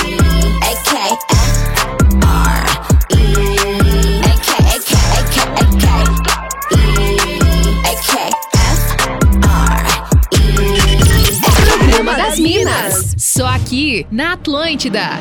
Minas. 12.61 13.15
Só 13.17 13.47
aqui 13.47 14.05
na 14.11 14.33
Atlântida. 14.33 15.19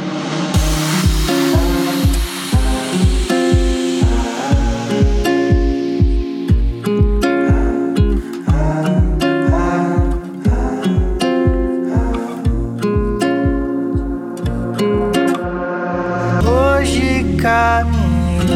Hoje 16.44 17.24
caminhei, 17.40 18.50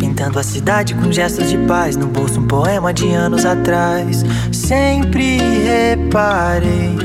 pintando 0.00 0.40
a 0.40 0.42
cidade 0.42 0.94
com 0.96 1.12
gestos 1.12 1.48
de 1.48 1.58
paz. 1.68 1.94
No 1.94 2.08
bolso, 2.08 2.40
um 2.40 2.48
poema 2.48 2.92
de 2.92 3.08
anos 3.12 3.44
atrás. 3.44 4.24
Sempre 4.50 5.38
reparei 5.38 6.99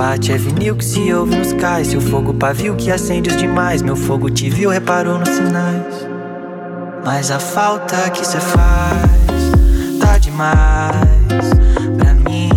arte 0.00 0.32
é 0.32 0.36
vinil 0.36 0.76
que 0.76 0.84
se 0.84 1.12
ouve 1.12 1.36
nos 1.36 1.52
cais. 1.52 1.88
Seu 1.88 2.00
fogo 2.00 2.34
pavio 2.34 2.74
que 2.76 2.90
acende 2.90 3.30
os 3.30 3.36
demais. 3.36 3.82
Meu 3.82 3.96
fogo 3.96 4.30
te 4.30 4.48
viu, 4.48 4.70
reparou 4.70 5.18
nos 5.18 5.28
sinais. 5.28 6.08
Mas 7.04 7.30
a 7.30 7.38
falta 7.38 8.10
que 8.10 8.26
cê 8.26 8.40
faz 8.40 9.50
tá 10.00 10.18
demais 10.18 11.50
pra 11.98 12.14
mim. 12.14 12.50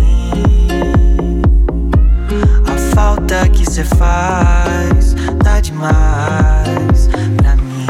A 2.66 2.94
falta 2.94 3.48
que 3.48 3.68
cê 3.70 3.84
faz 3.84 5.14
tá 5.42 5.60
demais 5.60 7.08
pra 7.36 7.56
mim. 7.56 7.86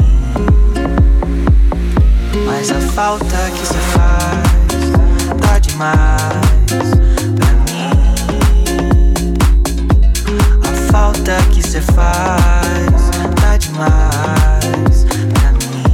Mas 2.47 2.71
a 2.71 2.81
falta 2.93 3.51
que 3.55 3.67
cê 3.67 3.79
faz 3.93 5.40
tá 5.40 5.59
demais 5.59 6.54
falta 11.74 11.74
que 11.74 11.80
cê 11.80 11.80
faz 11.80 13.10
tá 13.40 13.56
demais 13.56 15.04
pra 15.32 15.52
mim. 15.52 15.84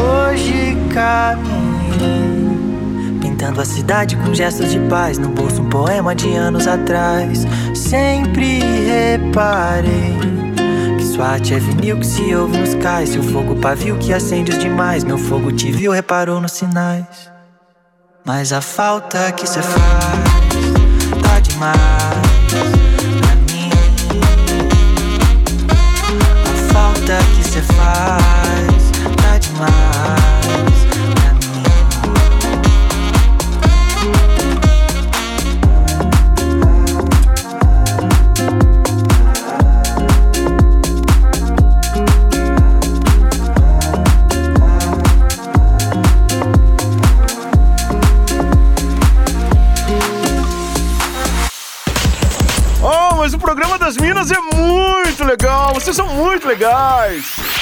Hoje 0.00 0.76
caminhei, 0.94 2.47
pintando 3.38 3.60
a 3.60 3.64
cidade 3.64 4.16
com 4.16 4.34
gestos 4.34 4.72
de 4.72 4.80
paz. 4.88 5.16
No 5.16 5.28
bolso, 5.28 5.62
um 5.62 5.68
poema 5.68 6.12
de 6.12 6.34
anos 6.34 6.66
atrás. 6.66 7.46
Sempre 7.72 8.58
reparei 8.84 10.18
que 10.98 11.04
sua 11.04 11.36
é 11.36 11.58
vinil 11.60 12.00
que 12.00 12.06
se 12.06 12.34
ouve 12.34 12.58
nos 12.58 12.74
cais. 12.74 13.10
Seu 13.10 13.22
fogo 13.22 13.54
pavio 13.56 13.96
que 13.98 14.12
acende 14.12 14.50
os 14.50 14.58
demais. 14.58 15.04
Meu 15.04 15.16
fogo 15.16 15.52
te 15.52 15.70
viu, 15.70 15.92
reparou 15.92 16.40
nos 16.40 16.50
sinais. 16.50 17.30
Mas 18.24 18.52
a 18.52 18.60
falta 18.60 19.30
que 19.30 19.48
cê 19.48 19.62
faz 19.62 19.78
tá 21.22 21.38
demais 21.38 22.18
que 27.34 27.48
cê 27.48 27.62
faz 27.62 28.90
tá 29.16 29.38
demais 29.38 29.87
muito 56.18 56.48
legais. 56.48 57.57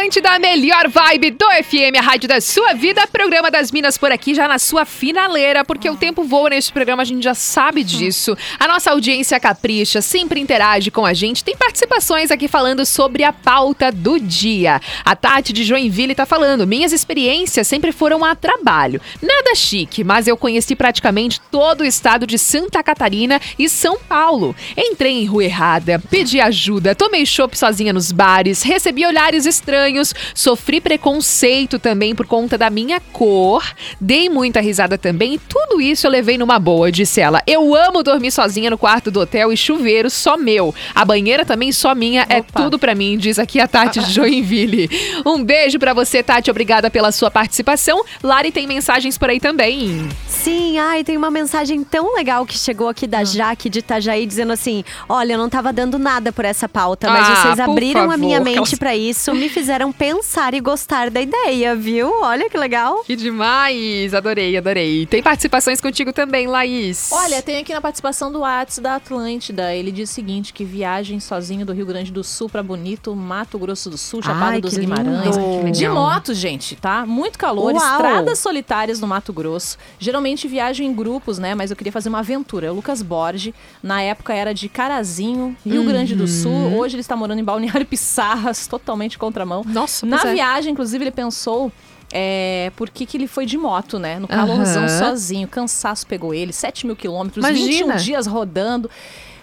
Atlântida, 0.00 0.30
a 0.30 0.38
melhor 0.38 0.88
vibe 0.88 1.32
do 1.32 1.44
FM, 1.62 1.98
a 1.98 2.00
rádio 2.00 2.26
da 2.26 2.40
sua 2.40 2.72
vida. 2.72 3.06
Programa 3.06 3.50
das 3.50 3.70
Minas 3.70 3.98
por 3.98 4.10
aqui, 4.10 4.34
já 4.34 4.48
na 4.48 4.58
sua 4.58 4.86
finaleira, 4.86 5.62
porque 5.62 5.90
o 5.90 5.96
tempo 5.96 6.24
voa 6.24 6.48
neste 6.48 6.72
programa, 6.72 7.02
a 7.02 7.04
gente 7.04 7.22
já 7.22 7.34
sabe 7.34 7.84
disso. 7.84 8.34
A 8.58 8.66
nossa 8.66 8.92
audiência 8.92 9.38
capricha, 9.38 10.00
sempre 10.00 10.40
interage 10.40 10.90
com 10.90 11.04
a 11.04 11.12
gente. 11.12 11.44
Tem 11.44 11.54
participações 11.54 12.30
aqui 12.30 12.48
falando 12.48 12.86
sobre 12.86 13.24
a 13.24 13.30
pauta 13.30 13.92
do 13.92 14.18
dia. 14.18 14.80
A 15.04 15.14
Tati 15.14 15.52
de 15.52 15.64
Joinville 15.64 16.14
tá 16.14 16.24
falando: 16.24 16.66
minhas 16.66 16.94
experiências 16.94 17.66
sempre 17.66 17.92
foram 17.92 18.24
a 18.24 18.34
trabalho. 18.34 19.02
Nada 19.20 19.54
chique, 19.54 20.02
mas 20.02 20.26
eu 20.26 20.36
conheci 20.36 20.74
praticamente 20.74 21.38
todo 21.50 21.82
o 21.82 21.86
estado 21.86 22.26
de 22.26 22.38
Santa 22.38 22.82
Catarina 22.82 23.38
e 23.58 23.68
São 23.68 23.98
Paulo. 23.98 24.56
Entrei 24.74 25.12
em 25.12 25.26
rua 25.26 25.44
errada, 25.44 26.02
pedi 26.10 26.40
ajuda, 26.40 26.94
tomei 26.94 27.26
chopp 27.26 27.54
sozinha 27.58 27.92
nos 27.92 28.10
bares, 28.10 28.62
recebi 28.62 29.04
olhares 29.04 29.44
estranhos, 29.44 29.89
sofri 30.34 30.80
preconceito 30.80 31.78
também 31.78 32.14
por 32.14 32.26
conta 32.26 32.56
da 32.56 32.70
minha 32.70 33.00
cor, 33.00 33.62
dei 34.00 34.28
muita 34.28 34.60
risada 34.60 34.96
também 34.98 35.34
e 35.34 35.38
tudo 35.38 35.80
isso 35.80 36.06
eu 36.06 36.10
levei 36.10 36.36
numa 36.38 36.58
boa, 36.58 36.90
disse 36.92 37.20
ela. 37.20 37.42
Eu 37.46 37.74
amo 37.74 38.02
dormir 38.02 38.30
sozinha 38.30 38.70
no 38.70 38.78
quarto 38.78 39.10
do 39.10 39.20
hotel 39.20 39.52
e 39.52 39.56
chuveiro 39.56 40.10
só 40.10 40.36
meu. 40.36 40.74
A 40.94 41.04
banheira 41.04 41.44
também 41.44 41.72
só 41.72 41.94
minha, 41.94 42.26
é 42.28 42.42
tudo 42.42 42.78
pra 42.78 42.94
mim, 42.94 43.16
diz 43.18 43.38
aqui 43.38 43.58
a 43.60 43.66
Tati 43.68 44.00
de 44.00 44.10
Joinville. 44.12 44.90
Um 45.24 45.42
beijo 45.42 45.78
pra 45.78 45.94
você, 45.94 46.22
Tati, 46.22 46.50
obrigada 46.50 46.90
pela 46.90 47.12
sua 47.12 47.30
participação. 47.30 48.04
Lari 48.22 48.52
tem 48.52 48.66
mensagens 48.66 49.16
por 49.16 49.30
aí 49.30 49.40
também. 49.40 50.08
Sim, 50.26 50.78
ai, 50.78 51.02
tem 51.04 51.16
uma 51.16 51.30
mensagem 51.30 51.82
tão 51.84 52.14
legal 52.14 52.44
que 52.46 52.56
chegou 52.58 52.88
aqui 52.88 53.06
Ah. 53.06 53.08
da 53.08 53.24
Jaque 53.24 53.68
de 53.70 53.78
Itajaí 53.78 54.26
dizendo 54.26 54.52
assim: 54.52 54.84
Olha, 55.08 55.32
eu 55.34 55.38
não 55.38 55.48
tava 55.48 55.72
dando 55.72 55.98
nada 55.98 56.32
por 56.32 56.44
essa 56.44 56.68
pauta, 56.68 57.08
mas 57.08 57.28
Ah, 57.28 57.34
vocês 57.42 57.60
abriram 57.60 58.02
a 58.02 58.04
favor, 58.10 58.18
minha 58.18 58.38
aquelas- 58.38 58.58
mente 58.70 58.76
pra 58.76 58.94
isso, 58.96 59.34
me 59.34 59.48
fizeram 59.48 59.79
pensar 59.90 60.52
e 60.52 60.60
gostar 60.60 61.10
da 61.10 61.20
ideia, 61.22 61.74
viu? 61.74 62.12
Olha 62.22 62.50
que 62.50 62.58
legal. 62.58 63.02
Que 63.04 63.16
demais! 63.16 64.12
Adorei, 64.12 64.56
adorei. 64.56 65.06
Tem 65.06 65.22
participações 65.22 65.80
contigo 65.80 66.12
também, 66.12 66.46
Laís. 66.46 67.08
Olha, 67.10 67.40
tem 67.40 67.56
aqui 67.56 67.72
na 67.72 67.80
participação 67.80 68.30
do 68.30 68.40
Whats 68.40 68.78
da 68.78 68.96
Atlântida. 68.96 69.74
Ele 69.74 69.90
diz 69.90 70.10
o 70.10 70.12
seguinte: 70.12 70.52
que 70.52 70.64
viagem 70.64 71.18
sozinho 71.18 71.64
do 71.64 71.72
Rio 71.72 71.86
Grande 71.86 72.12
do 72.12 72.22
Sul 72.22 72.48
pra 72.48 72.62
Bonito, 72.62 73.16
Mato 73.16 73.58
Grosso 73.58 73.88
do 73.88 73.96
Sul, 73.96 74.22
Chapada 74.22 74.52
Ai, 74.56 74.60
dos 74.60 74.74
que 74.74 74.80
lindo. 74.80 74.94
Guimarães. 74.94 75.36
Que 75.64 75.70
De 75.70 75.88
moto, 75.88 76.34
gente, 76.34 76.76
tá? 76.76 77.06
Muito 77.06 77.38
calor, 77.38 77.72
Uau. 77.72 77.76
estradas 77.76 78.38
solitárias 78.38 79.00
no 79.00 79.06
Mato 79.06 79.32
Grosso. 79.32 79.78
Geralmente 79.98 80.46
viajo 80.46 80.82
em 80.82 80.92
grupos, 80.92 81.38
né? 81.38 81.54
Mas 81.54 81.70
eu 81.70 81.76
queria 81.76 81.92
fazer 81.92 82.08
uma 82.10 82.18
aventura. 82.18 82.66
É 82.66 82.70
o 82.70 82.74
Lucas 82.74 83.00
Borges, 83.02 83.54
na 83.82 84.02
época 84.02 84.34
era 84.34 84.52
de 84.52 84.68
Carazinho, 84.68 85.56
Rio 85.64 85.84
Grande 85.84 86.14
do 86.14 86.26
Sul. 86.26 86.50
Uhum. 86.50 86.78
Hoje 86.78 86.96
ele 86.96 87.00
está 87.00 87.16
morando 87.16 87.38
em 87.38 87.44
Balneário 87.44 87.86
Pissarras, 87.86 88.66
totalmente 88.66 89.18
contramão. 89.18 89.62
Nossa, 89.70 90.04
Na 90.06 90.20
é. 90.26 90.34
viagem, 90.34 90.72
inclusive, 90.72 91.04
ele 91.04 91.10
pensou. 91.10 91.72
É, 92.12 92.72
por 92.74 92.90
que, 92.90 93.06
que 93.06 93.16
ele 93.16 93.28
foi 93.28 93.46
de 93.46 93.56
moto, 93.56 93.96
né? 93.96 94.18
No 94.18 94.26
calorzão 94.26 94.82
Aham. 94.82 94.98
sozinho, 94.98 95.46
cansaço 95.46 96.04
pegou 96.08 96.34
ele, 96.34 96.52
7 96.52 96.84
mil 96.84 96.96
quilômetros, 96.96 97.44
Imagina. 97.44 97.94
21 97.94 98.04
dias 98.04 98.26
rodando. 98.26 98.90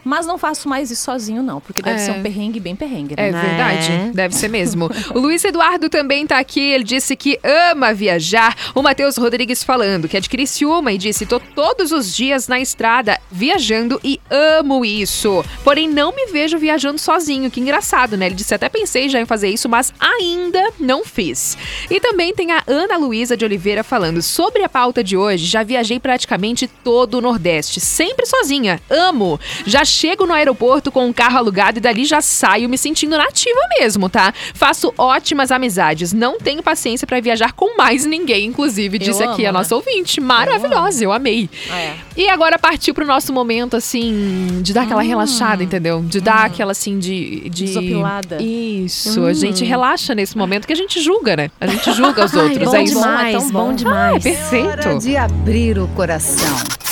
Mas 0.08 0.26
não 0.26 0.38
faço 0.38 0.70
mais 0.70 0.90
isso 0.90 1.04
sozinho, 1.04 1.44
não, 1.44 1.60
porque 1.60 1.82
deve 1.82 1.98
É. 1.98 2.00
ser 2.00 2.12
um 2.12 2.22
perrengue 2.24 2.60
bem 2.60 2.76
perrengue, 2.76 3.16
né? 3.16 3.28
É 3.28 3.32
verdade, 3.32 4.12
deve 4.14 4.34
ser 4.36 4.48
mesmo. 4.48 4.90
O 5.14 5.20
Luiz 5.20 5.44
Eduardo 5.44 5.90
também 5.90 6.26
tá 6.26 6.40
aqui, 6.40 6.60
ele 6.62 6.84
disse 6.84 7.16
que 7.16 7.40
ama 7.44 7.94
viajar. 7.94 8.56
O 8.74 8.82
Matheus 8.82 9.18
Rodrigues 9.18 9.64
falando 9.64 10.08
que 10.08 10.16
é 10.18 10.20
de 10.20 10.30
Criciúma 10.30 10.92
e 10.92 10.98
disse: 10.98 11.26
tô 11.26 11.40
todos 11.40 11.92
os 11.92 12.16
dias 12.16 12.48
na 12.48 12.60
estrada 12.60 13.20
viajando 13.32 14.00
e 14.04 14.20
amo 14.30 14.86
isso. 14.86 15.44
Porém, 15.64 15.88
não 15.90 16.16
me 16.16 16.28
vejo 16.28 16.58
viajando 16.58 16.98
sozinho, 17.00 17.52
que 17.52 17.60
engraçado, 17.60 18.16
né? 18.18 18.28
Ele 18.28 18.36
disse: 18.36 18.54
até 18.54 18.70
pensei 18.70 19.10
já 19.10 19.20
em 19.20 19.26
fazer 19.26 19.50
isso, 19.50 19.68
mas 19.68 19.94
ainda 20.00 20.72
não 20.80 21.04
fiz. 21.04 21.58
E 21.90 22.00
também 22.00 22.34
tem 22.34 22.52
a 22.52 22.64
Ana 22.68 22.98
Luísa 22.98 23.36
de 23.36 23.44
Oliveira 23.46 23.84
falando 23.84 24.22
sobre 24.22 24.64
a 24.64 24.70
pauta 24.70 25.04
de 25.04 25.18
hoje. 25.18 25.46
Já 25.46 25.64
viajei 25.64 26.00
praticamente 26.00 26.68
todo 26.68 27.16
o 27.18 27.22
Nordeste, 27.22 27.80
sempre 27.80 28.26
sozinha. 28.26 28.80
Amo. 28.90 29.40
Já 29.66 29.84
chego 29.98 30.26
no 30.28 30.34
aeroporto 30.34 30.92
com 30.92 31.06
um 31.08 31.12
carro 31.14 31.38
alugado 31.40 31.80
e 31.80 31.82
dali 31.82 32.06
já 32.06 32.22
saio 32.22 32.70
me 32.70 32.78
sentindo 32.78 33.18
nativa 33.18 33.60
mesmo, 33.80 34.08
tá? 34.10 34.32
Faço 34.54 34.94
ótimas 34.98 35.52
amizades. 35.52 36.14
Não 36.14 36.38
tenho 36.38 36.62
paciência 36.62 37.08
pra 37.08 37.20
viajar 37.20 37.54
com 37.54 37.76
mais 37.78 38.06
ninguém, 38.06 38.46
inclusive, 38.46 39.00
disse 39.00 39.24
aqui 39.24 39.44
amo, 39.46 39.50
a 39.50 39.60
nossa 39.60 39.74
né? 39.74 39.82
ouvinte. 39.84 40.22
Maravilhosa, 40.22 41.04
eu, 41.04 41.12
amei. 41.12 41.50
É. 41.72 41.94
E 42.16 42.30
agora 42.30 42.60
partiu 42.60 42.94
pro 42.94 43.06
nosso 43.06 43.34
momento, 43.34 43.76
assim, 43.76 44.60
de 44.62 44.74
dar 44.74 44.84
aquela 44.84 45.02
relaxada, 45.02 45.64
entendeu? 45.64 46.02
De 46.04 46.22
dar 46.22 46.46
aquela, 46.46 46.72
assim, 46.72 47.00
de... 47.00 47.50
de... 47.50 47.66
Desopilada. 47.66 48.38
Isso, 48.42 49.22
a 49.26 49.30
Hum. 49.32 49.34
gente 49.34 49.66
relaxa 49.66 50.14
nesse 50.14 50.38
momento 50.38 50.68
que 50.68 50.74
a 50.74 50.76
gente 50.76 51.02
julga, 51.02 51.36
né? 51.36 51.52
A 51.60 51.68
gente 51.68 51.92
julga 51.94 52.26
os 52.26 52.34
Ai, 52.36 52.44
outros. 52.44 52.66
bom 52.70 52.76
é 52.76 52.84
isso. 52.84 52.94
demais, 52.94 53.36
É 53.36 53.38
tão 53.40 53.50
bom 53.52 53.68
bom. 53.70 53.74
demais. 53.76 54.14
Hora 54.14 54.22
Perfeito. 54.22 55.00
de 55.00 55.18
abrir 55.18 55.78
o 55.80 55.88
coração. 55.90 56.87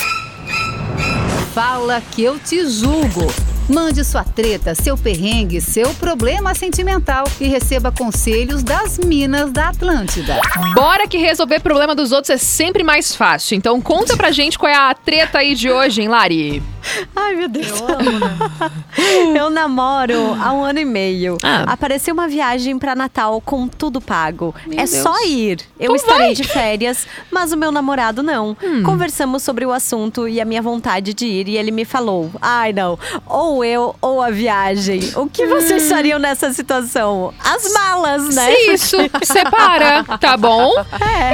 Fala 1.55 2.01
que 2.11 2.21
eu 2.21 2.37
te 2.37 2.67
julgo. 2.67 3.33
Mande 3.69 4.03
sua 4.03 4.25
treta, 4.25 4.75
seu 4.75 4.97
perrengue, 4.97 5.61
seu 5.61 5.93
problema 5.93 6.53
sentimental 6.53 7.23
e 7.39 7.47
receba 7.47 7.93
conselhos 7.93 8.61
das 8.61 8.99
Minas 8.99 9.53
da 9.53 9.69
Atlântida. 9.69 10.37
Bora 10.73 11.07
que 11.07 11.17
resolver 11.17 11.61
problema 11.61 11.95
dos 11.95 12.11
outros 12.11 12.31
é 12.31 12.37
sempre 12.37 12.83
mais 12.83 13.15
fácil. 13.15 13.55
Então 13.55 13.79
conta 13.79 14.17
pra 14.17 14.31
gente 14.31 14.59
qual 14.59 14.69
é 14.69 14.75
a 14.75 14.93
treta 14.93 15.37
aí 15.37 15.55
de 15.55 15.71
hoje, 15.71 16.01
hein, 16.01 16.09
Lari? 16.09 16.74
Ai, 17.15 17.35
meu 17.35 17.47
Deus. 17.49 17.67
Eu 19.35 19.49
namoro 19.49 20.35
há 20.41 20.53
um 20.53 20.63
ano 20.63 20.79
e 20.79 20.85
meio. 20.85 21.37
Ah. 21.43 21.63
Apareceu 21.67 22.13
uma 22.13 22.27
viagem 22.27 22.77
pra 22.79 22.95
Natal 22.95 23.41
com 23.41 23.67
tudo 23.67 23.99
pago. 24.01 24.53
Meu 24.65 24.79
é 24.79 24.85
Deus. 24.85 25.03
só 25.03 25.13
ir. 25.25 25.59
Eu 25.79 25.85
Então 25.85 25.95
estarei 25.95 26.19
vai. 26.21 26.31
Hum. 26.31 26.33
de 26.33 26.43
férias, 26.43 27.07
mas 27.31 27.51
o 27.51 27.57
meu 27.57 27.71
namorado 27.71 28.23
não. 28.23 28.55
Conversamos 28.85 29.43
sobre 29.43 29.65
o 29.65 29.71
assunto 29.71 30.27
e 30.27 30.39
a 30.41 30.45
minha 30.45 30.61
vontade 30.61 31.13
de 31.13 31.25
ir 31.25 31.47
e 31.49 31.57
ele 31.57 31.71
me 31.71 31.85
falou: 31.85 32.31
"Ai, 32.41 32.71
não. 32.73 32.97
Ou 33.27 33.63
eu 33.63 33.95
ou 34.01 34.21
a 34.21 34.29
viagem. 34.29 34.99
O 35.15 35.27
que 35.27 35.45
vocês 35.45 35.83
Hum. 35.85 35.89
fariam 35.89 36.19
nessa 36.19 36.51
situação? 36.53 37.33
As 37.43 37.71
malas, 37.73 38.33
né? 38.35 38.51
Se 38.51 38.71
isso, 38.73 38.97
separa, 39.23 40.03
tá 40.19 40.37
bom? 40.37 40.71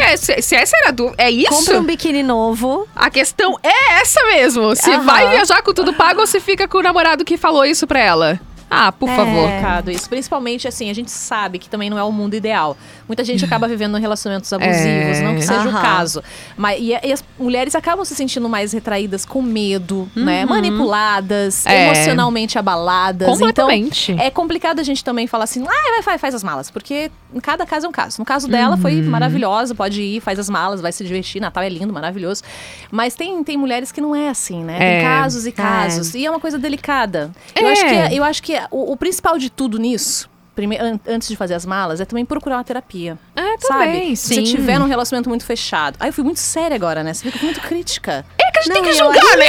É, 0.01 0.17
se, 0.17 0.41
se 0.41 0.55
essa 0.55 0.75
era 0.77 0.89
a 0.89 0.91
dúvida, 0.91 1.15
é 1.23 1.29
isso? 1.31 1.49
Compra 1.49 1.79
um 1.79 1.83
biquíni 1.83 2.23
novo. 2.23 2.87
A 2.95 3.09
questão 3.09 3.57
é 3.63 4.01
essa 4.01 4.23
mesmo. 4.25 4.75
Se 4.75 4.91
Aham. 4.91 5.03
vai 5.03 5.37
viajar 5.41 5.63
com 5.63 5.73
tudo 5.73 5.91
pago 5.93 6.19
ou 6.21 6.27
se 6.27 6.39
fica 6.39 6.67
com 6.67 6.77
o 6.77 6.81
namorado 6.83 7.25
que 7.25 7.35
falou 7.35 7.65
isso 7.65 7.87
pra 7.87 7.99
ela. 7.99 8.39
Ah, 8.69 8.91
por 8.91 9.09
É. 9.09 9.15
favor. 9.15 9.41
complicado 9.49 9.91
isso. 9.91 10.07
Principalmente, 10.07 10.67
assim, 10.67 10.89
a 10.89 10.93
gente 10.93 11.11
sabe 11.11 11.57
que 11.59 11.67
também 11.67 11.89
não 11.89 11.97
é 11.97 12.03
o 12.03 12.11
mundo 12.11 12.35
ideal. 12.35 12.77
Muita 13.11 13.25
gente 13.25 13.43
acaba 13.43 13.67
vivendo 13.67 13.97
relacionamentos 13.97 14.53
abusivos, 14.53 15.17
É. 15.17 15.21
não 15.21 15.35
que 15.35 15.41
seja 15.41 15.65
o 15.65 15.69
Aham. 15.69 15.81
caso. 15.81 16.23
Mas, 16.55 16.79
e, 16.79 16.91
e 16.91 17.11
as 17.11 17.21
mulheres 17.37 17.75
acabam 17.75 18.05
se 18.05 18.15
sentindo 18.15 18.47
mais 18.47 18.71
retraídas 18.71 19.25
com 19.25 19.41
medo, 19.41 20.09
né? 20.15 20.45
Manipuladas, 20.45 21.65
É. 21.65 21.87
emocionalmente 21.87 22.57
abaladas. 22.57 23.27
Completamente. 23.27 24.13
Então, 24.13 24.25
é 24.25 24.29
complicado 24.29 24.79
a 24.79 24.83
gente 24.83 25.03
também 25.03 25.27
falar 25.27 25.43
assim, 25.43 25.61
ah, 25.67 25.89
vai, 25.91 26.01
vai, 26.01 26.17
faz 26.17 26.33
as 26.33 26.41
malas. 26.41 26.71
Porque 26.71 27.11
em 27.35 27.39
cada 27.41 27.65
caso 27.65 27.85
é 27.85 27.89
um 27.89 27.91
caso. 27.91 28.15
No 28.19 28.25
caso 28.25 28.47
dela, 28.47 28.77
foi 28.77 29.01
Uhum. 29.01 29.09
maravilhosa, 29.09 29.75
pode 29.75 30.01
ir, 30.01 30.21
faz 30.21 30.39
as 30.39 30.49
malas, 30.49 30.79
vai 30.79 30.93
se 30.93 31.03
divertir. 31.03 31.41
Natal 31.41 31.63
é 31.63 31.69
lindo, 31.69 31.91
maravilhoso. 31.91 32.43
Mas 32.89 33.13
tem, 33.13 33.43
tem 33.43 33.57
mulheres 33.57 33.91
que 33.91 33.99
não 33.99 34.15
é 34.15 34.29
assim, 34.29 34.63
né? 34.63 34.75
É. 34.75 34.79
Tem 34.79 35.03
casos 35.03 35.45
e 35.45 35.51
casos. 35.51 36.15
E 36.15 36.25
é 36.25 36.29
uma 36.29 36.39
coisa 36.39 36.57
delicada. 36.57 37.29
Eu 37.55 37.67
É. 37.67 37.71
acho 37.73 37.85
que, 37.85 38.15
eu 38.15 38.23
acho 38.23 38.41
que 38.43 38.53
o, 38.71 38.93
o 38.93 38.95
principal 38.95 39.37
de 39.37 39.49
tudo 39.49 39.77
nisso, 39.77 40.29
prime- 40.67 40.77
an- 40.77 40.99
antes 41.07 41.27
de 41.27 41.35
fazer 41.35 41.53
as 41.55 41.65
malas, 41.65 41.99
é 41.99 42.05
também 42.05 42.23
procurar 42.25 42.57
uma 42.57 42.63
terapia. 42.63 43.17
É, 43.35 43.41
Sabe? 43.59 43.85
também, 43.85 44.15
Se 44.15 44.35
você 44.35 44.43
tiver 44.43 44.77
num 44.79 44.87
relacionamento 44.87 45.27
muito 45.29 45.45
fechado. 45.45 45.95
Aí 45.99 46.09
eu 46.09 46.13
fui 46.13 46.23
muito 46.23 46.39
séria 46.39 46.75
agora, 46.75 47.03
né? 47.03 47.13
Você 47.13 47.29
fica 47.31 47.43
muito 47.43 47.59
crítica. 47.61 48.25
É 48.37 48.51
que 48.51 48.59
a 48.59 48.61
gente 48.61 48.73
tem 48.73 48.81
Não, 48.81 48.89
que 48.89 48.89
eu 48.89 48.97
julgar, 48.97 49.37
né? 49.37 49.45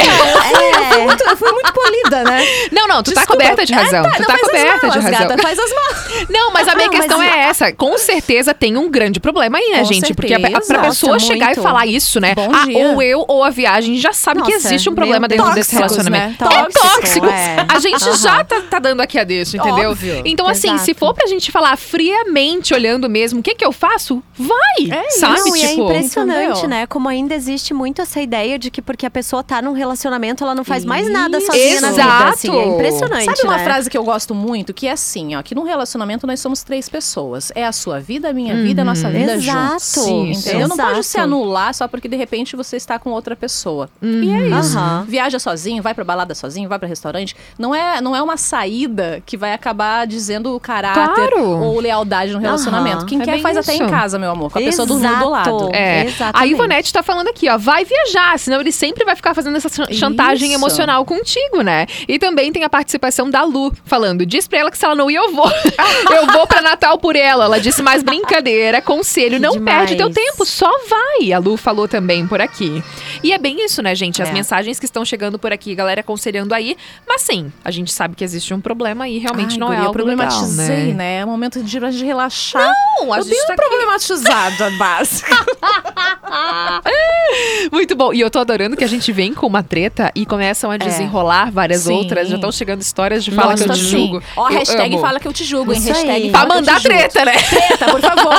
É. 1.00 1.04
Muito- 1.04 1.22
eu 1.24 1.36
fui 1.36 1.52
muito 1.52 1.72
polida, 2.12 2.24
né? 2.30 2.42
Não, 2.72 2.86
não, 2.88 3.02
tu 3.02 3.12
tá 3.12 3.20
Desculpa. 3.20 3.42
coberta 3.42 3.64
de 3.66 3.72
razão. 3.72 4.04
É, 4.04 4.10
tá, 4.10 4.16
tu 4.16 4.26
tá 4.26 4.38
coberta 4.38 4.78
de 4.80 4.86
malas, 4.86 5.04
razão. 5.04 5.28
Gata, 5.28 5.42
faz 5.42 5.58
as 5.58 5.70
malas. 5.72 6.26
Não, 6.30 6.52
mas 6.52 6.68
a 6.68 6.74
minha 6.74 6.86
Não, 6.86 6.92
mas 6.92 7.06
questão 7.06 7.22
e- 7.22 7.26
é 7.26 7.38
essa. 7.44 7.72
Com 7.72 7.96
certeza 7.98 8.54
tem 8.54 8.76
um 8.76 8.90
grande 8.90 9.20
problema 9.20 9.58
aí, 9.58 9.70
né, 9.70 9.78
Com 9.80 9.84
gente? 9.84 10.14
Porque 10.14 10.34
a, 10.34 10.36
a, 10.36 10.40
certeza. 10.40 10.66
pra 10.74 10.82
pessoa 10.82 11.12
Nossa, 11.14 11.26
chegar 11.26 11.46
muito. 11.46 11.60
e 11.60 11.62
falar 11.62 11.86
isso, 11.86 12.20
né? 12.20 12.34
Ah, 12.36 12.64
dia. 12.66 12.78
ou 12.88 13.02
eu 13.02 13.24
ou 13.28 13.44
a 13.44 13.50
viagem 13.50 13.96
já 13.96 14.12
sabe 14.12 14.42
que 14.42 14.52
Nossa, 14.52 14.68
existe 14.68 14.88
um 14.90 14.94
problema 14.94 15.26
dentro 15.28 15.52
desse 15.54 15.76
Tóxicos, 15.76 15.96
relacionamento. 16.06 16.44
né? 16.44 16.50
É 16.50 16.62
Tóxico, 16.62 16.88
tóxico. 16.96 17.26
é. 17.26 17.66
A 17.68 17.78
gente 17.78 18.16
já 18.18 18.44
tá, 18.44 18.60
tá 18.62 18.78
dando 18.78 19.00
aqui 19.00 19.18
a 19.18 19.24
deixa, 19.24 19.56
entendeu? 19.56 19.90
Óbvio. 19.90 20.22
Então, 20.24 20.46
assim, 20.46 20.68
Exato. 20.68 20.84
se 20.84 20.94
for 20.94 21.14
pra 21.14 21.26
gente 21.26 21.50
falar 21.50 21.76
friamente, 21.76 22.74
olhando 22.74 23.08
mesmo, 23.08 23.40
o 23.40 23.42
que 23.42 23.54
que 23.54 23.64
eu 23.64 23.72
faço? 23.72 24.22
Vai! 24.36 24.90
É 24.90 25.10
sabe? 25.12 25.38
Não, 25.40 25.56
e 25.56 25.62
é 25.62 25.68
tipo. 25.68 25.82
impressionante, 25.84 26.42
entendeu? 26.50 26.68
né? 26.68 26.86
Como 26.86 27.08
ainda 27.08 27.34
existe 27.34 27.72
muito 27.74 28.00
essa 28.02 28.20
ideia 28.20 28.58
de 28.58 28.70
que 28.70 28.82
porque 28.82 29.06
a 29.06 29.10
pessoa 29.10 29.42
tá 29.42 29.60
num 29.62 29.72
relacionamento, 29.72 30.42
ela 30.44 30.54
não 30.54 30.64
faz 30.64 30.84
mais 30.84 31.08
nada 31.10 31.40
sozinha 31.40 31.80
na 31.80 31.90
vida. 31.90 32.01
Exato. 32.04 32.28
Assim. 32.32 32.50
É 32.58 32.66
impressionante. 32.66 33.24
Sabe 33.24 33.42
uma 33.44 33.56
né? 33.56 33.64
frase 33.64 33.90
que 33.90 33.96
eu 33.98 34.04
gosto 34.04 34.34
muito? 34.34 34.72
Que 34.74 34.86
é 34.88 34.92
assim, 34.92 35.34
ó. 35.36 35.42
Que 35.42 35.54
num 35.54 35.64
relacionamento 35.64 36.26
nós 36.26 36.40
somos 36.40 36.62
três 36.62 36.88
pessoas. 36.88 37.50
É 37.54 37.64
a 37.66 37.72
sua 37.72 38.00
vida, 38.00 38.30
a 38.30 38.32
minha 38.32 38.54
vida, 38.62 38.82
a 38.82 38.84
nossa 38.84 39.10
vida 39.10 39.34
Exato. 39.34 39.68
juntos. 39.68 39.82
Sim, 39.82 40.30
Entendeu? 40.32 40.68
Não 40.68 40.76
pode 40.76 40.90
exato. 40.90 41.02
se 41.04 41.18
anular 41.20 41.74
só 41.74 41.86
porque 41.88 42.08
de 42.08 42.16
repente 42.16 42.56
você 42.56 42.76
está 42.76 42.98
com 42.98 43.10
outra 43.10 43.34
pessoa. 43.36 43.88
E 44.02 44.30
é 44.30 44.48
isso. 44.58 44.78
Aham. 44.78 45.04
Viaja 45.08 45.38
sozinho, 45.38 45.82
vai 45.82 45.94
pra 45.94 46.04
balada 46.04 46.34
sozinho, 46.34 46.68
vai 46.68 46.78
pra 46.78 46.88
restaurante. 46.88 47.36
Não 47.58 47.74
é, 47.74 48.00
não 48.00 48.14
é 48.16 48.22
uma 48.22 48.36
saída 48.36 49.22
que 49.26 49.36
vai 49.36 49.52
acabar 49.52 50.06
dizendo 50.06 50.58
caráter 50.60 51.30
Claro. 51.30 51.46
ou 51.62 51.80
lealdade 51.80 52.32
no 52.32 52.38
relacionamento. 52.38 53.06
Quem 53.06 53.20
É 53.20 53.24
quer 53.24 53.40
faz 53.40 53.56
até 53.56 53.74
isso. 53.74 53.82
em 53.84 53.88
casa, 53.88 54.18
meu 54.18 54.30
amor. 54.30 54.50
Com 54.50 54.58
a 54.58 54.62
pessoa 54.62 54.86
dormindo 54.86 55.08
do 55.08 55.14
Exato. 55.16 55.30
lado. 55.30 55.70
É. 55.74 56.00
A 56.00 56.04
Exatamente. 56.04 56.50
Ivonete 56.52 56.92
tá 56.92 57.02
falando 57.02 57.28
aqui, 57.28 57.48
ó. 57.48 57.56
Vai 57.58 57.84
viajar, 57.84 58.38
senão 58.38 58.60
ele 58.60 58.72
sempre 58.72 59.04
vai 59.04 59.16
ficar 59.16 59.34
fazendo 59.34 59.56
essa 59.56 59.68
chan- 59.68 59.92
chantagem 59.92 60.48
Isso. 60.50 60.58
emocional 60.58 61.04
contigo, 61.04 61.62
né? 61.62 61.86
E 62.08 62.18
também 62.18 62.52
tem 62.52 62.64
a 62.64 62.70
participação 62.70 63.28
da 63.30 63.44
Lu, 63.44 63.72
falando: 63.84 64.24
diz 64.26 64.46
pra 64.46 64.58
ela 64.60 64.70
que 64.70 64.78
se 64.78 64.84
ela 64.84 64.94
não 64.94 65.10
ir, 65.10 65.16
eu 65.16 65.32
vou. 65.32 65.50
eu 66.12 66.26
vou 66.26 66.46
pra 66.46 66.60
Natal 66.60 66.98
por 66.98 67.16
ela. 67.16 67.44
Ela 67.44 67.60
disse 67.60 67.82
mais 67.82 68.02
brincadeira, 68.02 68.80
conselho, 68.82 69.38
não 69.40 69.52
demais. 69.52 69.78
perde 69.78 69.96
teu 69.96 70.10
tempo, 70.10 70.44
só 70.44 70.70
vai. 70.88 71.32
A 71.32 71.38
Lu 71.38 71.56
falou 71.56 71.86
também 71.88 72.26
por 72.26 72.40
aqui. 72.40 72.82
E 73.22 73.32
é 73.32 73.38
bem 73.38 73.64
isso, 73.64 73.82
né, 73.82 73.94
gente? 73.94 74.22
As 74.22 74.28
É. 74.30 74.32
mensagens 74.32 74.78
que 74.78 74.84
estão 74.84 75.04
chegando 75.04 75.38
por 75.38 75.52
aqui, 75.52 75.74
galera 75.74 76.00
aconselhando 76.00 76.54
aí. 76.54 76.76
Mas 77.06 77.22
sim, 77.22 77.52
a 77.64 77.70
gente 77.70 77.92
sabe 77.92 78.14
que 78.16 78.24
existe 78.24 78.52
um 78.54 78.60
problema 78.60 79.08
e 79.08 79.18
realmente 79.18 79.52
Ai, 79.52 79.58
não 79.58 79.66
guria, 79.68 79.82
é 79.82 79.86
algo 79.86 79.98
legal, 79.98 80.16
problematizei, 80.16 80.86
né? 80.88 80.94
né? 80.94 81.16
É 81.18 81.24
um 81.24 81.28
momento 81.28 81.62
de, 81.62 81.78
de 81.78 82.04
relaxar. 82.04 82.72
Não, 82.98 83.12
a 83.12 83.18
eu 83.18 83.22
gente 83.22 83.32
tenho 83.34 83.46
tá 83.46 83.52
um 83.52 83.56
problematizado, 83.56 84.64
a 84.64 84.70
básica. 84.70 85.36
Muito 87.70 87.94
bom. 87.94 88.12
E 88.12 88.20
eu 88.20 88.30
tô 88.30 88.38
adorando 88.38 88.76
que 88.76 88.84
a 88.84 88.88
gente 88.88 89.10
vem 89.12 89.32
com 89.32 89.46
uma 89.46 89.62
treta 89.62 90.10
e 90.14 90.26
começam 90.26 90.70
a 90.70 90.76
desenrolar 90.76 91.50
várias 91.50 91.82
É. 91.82 91.84
Sim. 91.88 91.92
outras. 91.94 92.28
Já 92.28 92.34
estão 92.36 92.52
chegando 92.52 92.80
histórias 92.80 93.24
de 93.24 93.30
fala 93.30 93.54
que 93.54 93.62
eu 93.62 93.70
te 93.72 93.80
julgo. 93.80 94.22
Ó, 94.36 94.46
a 94.46 94.52
Eu 94.52 94.58
hashtag 94.58 94.94
amo. 94.94 95.00
fala 95.04 95.20
que 95.20 95.28
eu 95.28 95.32
te 95.32 95.44
julgo, 95.44 95.72
hein? 95.72 95.78
Isso 95.78 95.88
Hashtag 95.88 96.10
aí. 96.24 96.30
Pra 96.30 96.46
mandar 96.46 96.80
treta, 96.80 97.24
né? 97.24 97.32
Treta, 97.34 97.86
por 97.90 98.00
favor. 98.00 98.32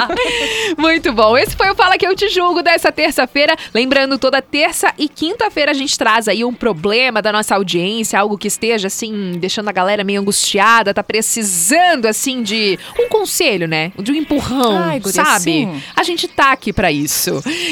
Muito 0.78 1.12
bom. 1.12 1.36
Esse 1.36 1.56
foi 1.56 1.70
o 1.70 1.74
Fala 1.74 1.96
Que 1.98 2.06
Eu 2.06 2.14
Te 2.14 2.28
Julgo 2.28 2.62
dessa 2.62 2.90
terça-feira. 2.92 3.56
Lembrando, 3.74 4.18
toda 4.18 4.40
terça 4.42 4.92
e 4.98 5.08
quinta-feira 5.08 5.70
a 5.70 5.74
gente 5.74 5.96
traz 5.98 6.28
aí 6.28 6.44
um 6.44 6.52
problema 6.54 7.20
da 7.22 7.32
nossa 7.32 7.54
audiência, 7.54 8.18
algo 8.18 8.38
que 8.38 8.48
esteja, 8.48 8.86
assim, 8.86 9.32
deixando 9.38 9.68
a 9.68 9.72
galera 9.72 10.04
meio 10.04 10.20
angustiada, 10.20 10.94
tá 10.94 11.02
precisando, 11.02 12.06
assim, 12.06 12.42
de 12.42 12.78
um 12.98 13.08
conselho, 13.08 13.66
né? 13.66 13.92
De 13.98 14.12
um 14.12 14.14
empurrão, 14.14 14.78
Ai, 14.78 15.00
guria, 15.00 15.24
sabe? 15.24 15.40
sim. 15.42 15.82
A 15.96 16.02
gente 16.02 16.28
tá 16.28 16.52
aqui 16.52 16.72
pra 16.72 16.90
isso. 16.92 17.19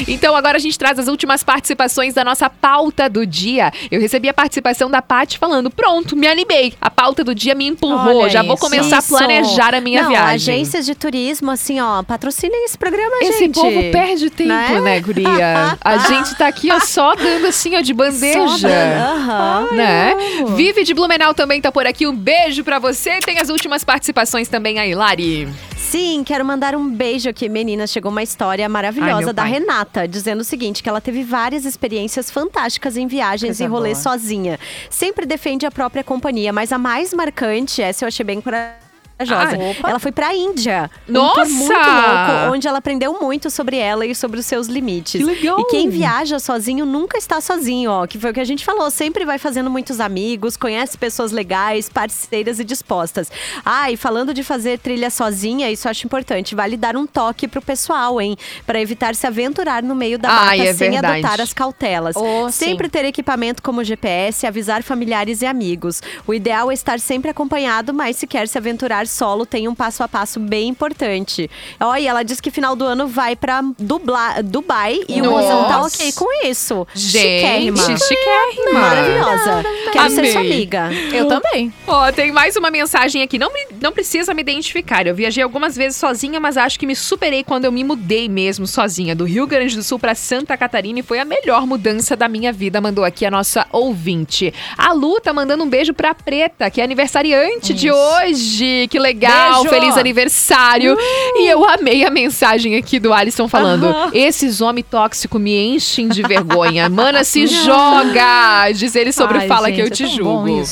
Então 0.06 0.34
agora 0.36 0.56
a 0.56 0.60
gente 0.60 0.78
traz 0.78 0.98
as 0.98 1.08
últimas 1.08 1.42
participações 1.42 2.14
da 2.14 2.24
nossa 2.24 2.48
pauta 2.50 3.08
do 3.08 3.26
dia. 3.26 3.70
Eu 3.90 4.00
recebi 4.00 4.28
a 4.28 4.34
participação 4.34 4.90
da 4.90 5.00
Paty 5.00 5.38
falando: 5.38 5.70
pronto, 5.70 6.16
me 6.16 6.26
animei. 6.26 6.74
A 6.80 6.90
pauta 6.90 7.22
do 7.24 7.34
dia 7.34 7.54
me 7.54 7.66
empurrou. 7.66 8.22
Olha 8.22 8.30
Já 8.30 8.42
vou 8.42 8.54
isso. 8.54 8.62
começar 8.64 8.98
Isso. 8.98 9.14
a 9.14 9.18
planejar 9.18 9.74
a 9.74 9.80
minha 9.80 10.02
Não, 10.02 10.10
viagem. 10.10 10.54
agências 10.54 10.84
de 10.86 10.94
turismo, 10.94 11.50
assim, 11.50 11.80
ó, 11.80 12.02
patrocinem 12.02 12.64
esse 12.64 12.76
programa, 12.76 13.16
Esse 13.22 13.38
gente. 13.40 13.54
povo 13.54 13.90
perde 13.90 14.30
tempo, 14.30 14.48
né, 14.50 14.80
Né? 14.80 15.00
guria? 15.00 15.78
A 15.80 15.98
gente 16.08 16.34
tá 16.36 16.46
aqui, 16.48 16.70
ó, 16.70 16.80
só 16.80 17.14
dando 17.14 17.46
assim, 17.46 17.76
ó, 17.76 17.80
de 17.80 17.94
bandeja. 17.94 18.68
Aham. 18.68 19.68
Né? 19.72 20.14
Vive 20.56 20.84
de 20.84 20.94
Blumenau 20.94 21.34
também 21.34 21.60
tá 21.60 21.70
por 21.72 21.86
aqui. 21.86 22.06
Um 22.06 22.14
beijo 22.16 22.64
pra 22.64 22.78
você. 22.78 23.18
Tem 23.20 23.38
as 23.38 23.48
últimas 23.48 23.84
participações 23.84 24.48
também 24.48 24.78
aí, 24.78 24.94
Lari. 24.94 25.48
Sim, 25.78 26.22
quero 26.24 26.44
mandar 26.44 26.74
um 26.74 26.90
beijo 26.90 27.30
aqui, 27.30 27.48
meninas. 27.48 27.90
Chegou 27.90 28.10
uma 28.10 28.22
história 28.22 28.64
Ai, 28.64 28.68
maravilhosa 28.68 29.26
meu 29.26 29.32
da. 29.32 29.44
Renata, 29.44 30.06
dizendo 30.06 30.40
o 30.40 30.44
seguinte: 30.44 30.82
que 30.82 30.88
ela 30.88 31.00
teve 31.00 31.22
várias 31.22 31.64
experiências 31.64 32.30
fantásticas 32.30 32.96
em 32.96 33.06
viagens 33.06 33.58
Coisa 33.58 33.64
e 33.64 33.66
rolê 33.66 33.92
boa. 33.92 34.02
sozinha. 34.02 34.58
Sempre 34.90 35.24
defende 35.24 35.64
a 35.64 35.70
própria 35.70 36.04
companhia, 36.04 36.52
mas 36.52 36.72
a 36.72 36.78
mais 36.78 37.14
marcante, 37.14 37.80
essa 37.80 38.04
eu 38.04 38.08
achei 38.08 38.24
bem 38.24 38.40
corajosa. 38.40 38.87
Ah, 39.18 39.50
opa. 39.78 39.90
ela 39.90 39.98
foi 39.98 40.12
pra 40.12 40.34
Índia. 40.34 40.90
Um 41.08 41.12
Nossa! 41.12 41.42
tour 41.42 41.50
muito 41.50 41.72
louco, 41.72 42.54
onde 42.54 42.68
ela 42.68 42.78
aprendeu 42.78 43.18
muito 43.20 43.50
sobre 43.50 43.76
ela 43.76 44.06
e 44.06 44.14
sobre 44.14 44.38
os 44.38 44.46
seus 44.46 44.68
limites. 44.68 45.20
Que 45.20 45.24
legal! 45.24 45.60
E 45.60 45.64
quem 45.64 45.88
viaja 45.88 46.38
sozinho 46.38 46.86
nunca 46.86 47.18
está 47.18 47.40
sozinho, 47.40 47.90
ó. 47.90 48.06
Que 48.06 48.18
foi 48.18 48.30
o 48.30 48.34
que 48.34 48.40
a 48.40 48.44
gente 48.44 48.64
falou. 48.64 48.90
Sempre 48.90 49.24
vai 49.24 49.38
fazendo 49.38 49.68
muitos 49.68 49.98
amigos, 50.00 50.56
conhece 50.56 50.96
pessoas 50.96 51.32
legais, 51.32 51.88
parceiras 51.88 52.60
e 52.60 52.64
dispostas. 52.64 53.30
Ah, 53.64 53.90
e 53.90 53.96
falando 53.96 54.32
de 54.32 54.44
fazer 54.44 54.78
trilha 54.78 55.10
sozinha, 55.10 55.70
isso 55.70 55.88
eu 55.88 55.90
acho 55.90 56.06
importante. 56.06 56.54
Vale 56.54 56.76
dar 56.76 56.96
um 56.96 57.06
toque 57.06 57.48
pro 57.48 57.60
pessoal, 57.60 58.20
hein? 58.20 58.36
Pra 58.66 58.80
evitar 58.80 59.14
se 59.14 59.26
aventurar 59.26 59.82
no 59.82 59.94
meio 59.94 60.18
da 60.18 60.28
mata 60.28 60.50
Ai, 60.50 60.60
é 60.60 60.74
sem 60.74 60.90
verdade. 60.92 61.24
adotar 61.26 61.40
as 61.40 61.52
cautelas. 61.52 62.14
Oh, 62.16 62.50
sempre 62.50 62.86
sim. 62.86 62.90
ter 62.90 63.04
equipamento 63.04 63.62
como 63.62 63.82
GPS, 63.82 64.46
avisar 64.46 64.82
familiares 64.82 65.42
e 65.42 65.46
amigos. 65.46 66.00
O 66.26 66.32
ideal 66.32 66.70
é 66.70 66.74
estar 66.74 67.00
sempre 67.00 67.30
acompanhado, 67.30 67.92
mas 67.92 68.16
se 68.16 68.26
quer 68.26 68.46
se 68.46 68.56
aventurar 68.56 69.07
solo, 69.08 69.44
tem 69.46 69.66
um 69.68 69.74
passo 69.74 70.02
a 70.02 70.08
passo 70.08 70.38
bem 70.38 70.68
importante. 70.68 71.50
Olha, 71.80 72.08
ela 72.08 72.22
diz 72.22 72.40
que 72.40 72.50
final 72.50 72.76
do 72.76 72.84
ano 72.84 73.06
vai 73.08 73.34
pra 73.34 73.62
Dubla- 73.78 74.42
Dubai 74.42 75.00
e 75.08 75.20
o 75.20 75.24
Mozão 75.30 75.64
tá 75.64 75.78
Nossa. 75.78 75.96
ok 75.96 76.12
com 76.12 76.46
isso. 76.46 76.86
Gente, 76.94 77.18
Chiquérrima. 77.18 77.98
chiquérrima. 77.98 78.80
Maravilhosa. 78.80 79.64
Quero 79.92 80.10
ser 80.10 80.26
sua 80.32 80.40
Amei. 80.40 80.52
amiga. 80.52 80.90
Eu 81.12 81.26
também. 81.28 81.72
Ó, 81.86 82.12
tem 82.12 82.30
mais 82.32 82.56
uma 82.56 82.70
mensagem 82.70 83.22
aqui. 83.22 83.38
Não, 83.38 83.52
me- 83.52 83.66
não 83.80 83.92
precisa 83.92 84.34
me 84.34 84.42
identificar. 84.42 85.06
Eu 85.06 85.14
viajei 85.14 85.42
algumas 85.42 85.74
vezes 85.76 85.96
sozinha, 85.98 86.38
mas 86.38 86.56
acho 86.56 86.78
que 86.78 86.86
me 86.86 86.94
superei 86.96 87.42
quando 87.42 87.64
eu 87.64 87.72
me 87.72 87.82
mudei 87.84 88.28
mesmo 88.28 88.66
sozinha. 88.66 89.14
Do 89.14 89.24
Rio 89.24 89.46
Grande 89.46 89.76
do 89.76 89.82
Sul 89.82 89.98
pra 89.98 90.14
Santa 90.14 90.56
Catarina 90.56 90.98
e 91.00 91.02
foi 91.02 91.18
a 91.18 91.24
melhor 91.24 91.66
mudança 91.66 92.16
da 92.16 92.28
minha 92.28 92.52
vida. 92.52 92.80
Mandou 92.80 93.04
aqui 93.04 93.24
a 93.24 93.30
nossa 93.30 93.66
ouvinte. 93.72 94.52
A 94.76 94.92
Lu 94.92 95.20
tá 95.20 95.32
mandando 95.32 95.64
um 95.64 95.68
beijo 95.68 95.92
pra 95.94 96.14
Preta, 96.14 96.70
que 96.70 96.80
é 96.80 96.84
aniversariante 96.84 97.72
de 97.72 97.90
hoje. 97.90 98.86
Que 98.90 98.97
legal, 98.98 99.62
Beijo! 99.62 99.68
feliz 99.68 99.96
aniversário. 99.96 100.96
E 101.34 101.48
eu 101.48 101.64
amei 101.68 102.04
a 102.04 102.10
mensagem 102.10 102.76
aqui 102.76 102.98
do 102.98 103.12
Alisson 103.12 103.48
falando: 103.48 103.94
esses 104.12 104.60
homens 104.60 104.86
tóxicos 104.90 105.40
me 105.40 105.74
enchem 105.74 106.08
de 106.08 106.22
vergonha. 106.22 106.88
Mana, 106.90 107.24
se 107.24 107.46
joga! 107.46 108.70
Diz 108.74 108.94
ele 108.96 109.12
sobre 109.12 109.38
o 109.38 109.40
Ai, 109.40 109.48
Fala 109.48 109.68
gente, 109.68 109.76
que 109.76 109.82
eu 109.82 109.86
é 109.86 109.90
te 109.90 110.04
tão 110.04 110.12
julgo. 110.12 110.62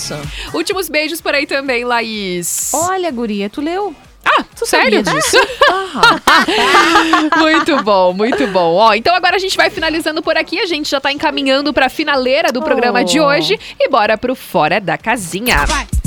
Últimos 0.55 0.89
beijos 0.89 1.21
por 1.21 1.35
aí 1.35 1.47
também, 1.47 1.85
Laís. 1.85 2.73
Olha, 2.75 3.11
guria, 3.11 3.49
tu 3.49 3.61
leu? 3.61 3.95
Ah, 4.29 4.45
sério? 4.65 5.05
sabia 5.05 5.21
disso? 5.21 5.37
muito 7.39 7.83
bom, 7.83 8.13
muito 8.13 8.47
bom. 8.49 8.75
Ó, 8.75 8.93
então 8.95 9.15
agora 9.15 9.37
a 9.37 9.39
gente 9.39 9.57
vai 9.57 9.71
finalizando 9.71 10.21
por 10.21 10.37
aqui. 10.37 10.61
A 10.61 10.67
gente 10.67 10.91
já 10.91 11.01
tá 11.01 11.13
encaminhando 11.13 11.73
pra 11.73 11.89
finaleira 11.89 12.51
do 12.53 12.61
programa 12.61 13.05
de 13.05 13.21
Oh. 13.21 13.27
hoje. 13.27 13.59
E 13.79 13.89
bora 13.89 14.19
pro 14.19 14.35
Fora 14.35 14.81
da 14.81 14.99
Casinha. 14.99 15.65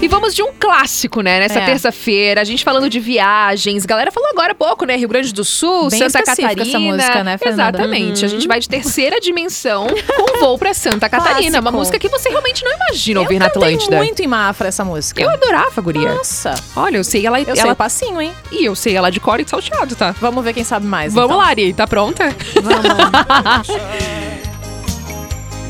E 0.00 0.06
vamos 0.06 0.32
de 0.32 0.42
um 0.44 0.52
clássico, 0.58 1.20
né? 1.22 1.40
Nessa 1.40 1.58
É. 1.58 1.66
terça-feira, 1.66 2.40
a 2.40 2.44
gente 2.44 2.62
falando 2.62 2.88
de 2.88 3.00
viagens. 3.00 3.84
Galera 3.84 4.12
falou 4.12 4.28
agora 4.30 4.52
há 4.52 4.54
pouco, 4.54 4.84
né? 4.84 4.94
Rio 4.94 5.08
Grande 5.08 5.34
do 5.34 5.44
Sul, 5.44 5.90
Bem 5.90 5.98
Santa 5.98 6.22
Catarina. 6.22 6.62
essa 6.62 6.78
música, 6.78 7.24
né, 7.24 7.36
Fernanda? 7.36 7.78
Exatamente. 7.78 8.24
A 8.24 8.28
gente 8.28 8.46
vai 8.46 8.60
de 8.60 8.68
terceira 8.68 9.18
dimensão 9.20 9.88
com 10.16 10.38
voo 10.38 10.56
pra 10.56 10.72
Santa 10.72 11.08
Catarina. 11.10 11.58
Uma 11.60 11.72
música 11.72 11.98
que 11.98 12.08
você 12.08 12.28
realmente 12.28 12.64
não 12.64 12.72
imagina 12.74 13.18
ouvir 13.20 13.34
eu 13.34 13.40
na 13.40 13.50
cantei 13.50 13.74
Atlântida. 13.74 13.96
muito 13.96 14.22
em 14.22 14.28
Mafra 14.28 14.68
essa 14.68 14.84
música. 14.84 15.20
Eu 15.20 15.30
adorava, 15.30 15.80
guria. 15.82 16.14
Nossa. 16.14 16.54
Olha, 16.76 16.98
eu 16.98 17.04
sei 17.04 17.26
ela, 17.26 17.40
Eu 17.40 17.56
sei 17.56 17.64
ela 17.64 17.72
o 17.72 17.76
passinho, 17.76 18.22
hein? 18.22 18.32
E 18.52 18.64
eu 18.66 18.76
sei 18.76 18.94
ela 18.96 19.10
de 19.10 19.18
cor 19.18 19.40
e 19.40 19.44
de 19.44 19.50
salteado, 19.50 19.96
tá? 19.96 20.14
Vamos 20.20 20.44
ver 20.44 20.52
quem 20.52 20.62
sabe 20.62 20.86
mais. 20.86 21.12
Vamos 21.12 21.30
então. 21.30 21.38
lá, 21.38 21.48
Ari, 21.48 21.72
tá 21.72 21.88
pronta? 21.88 22.24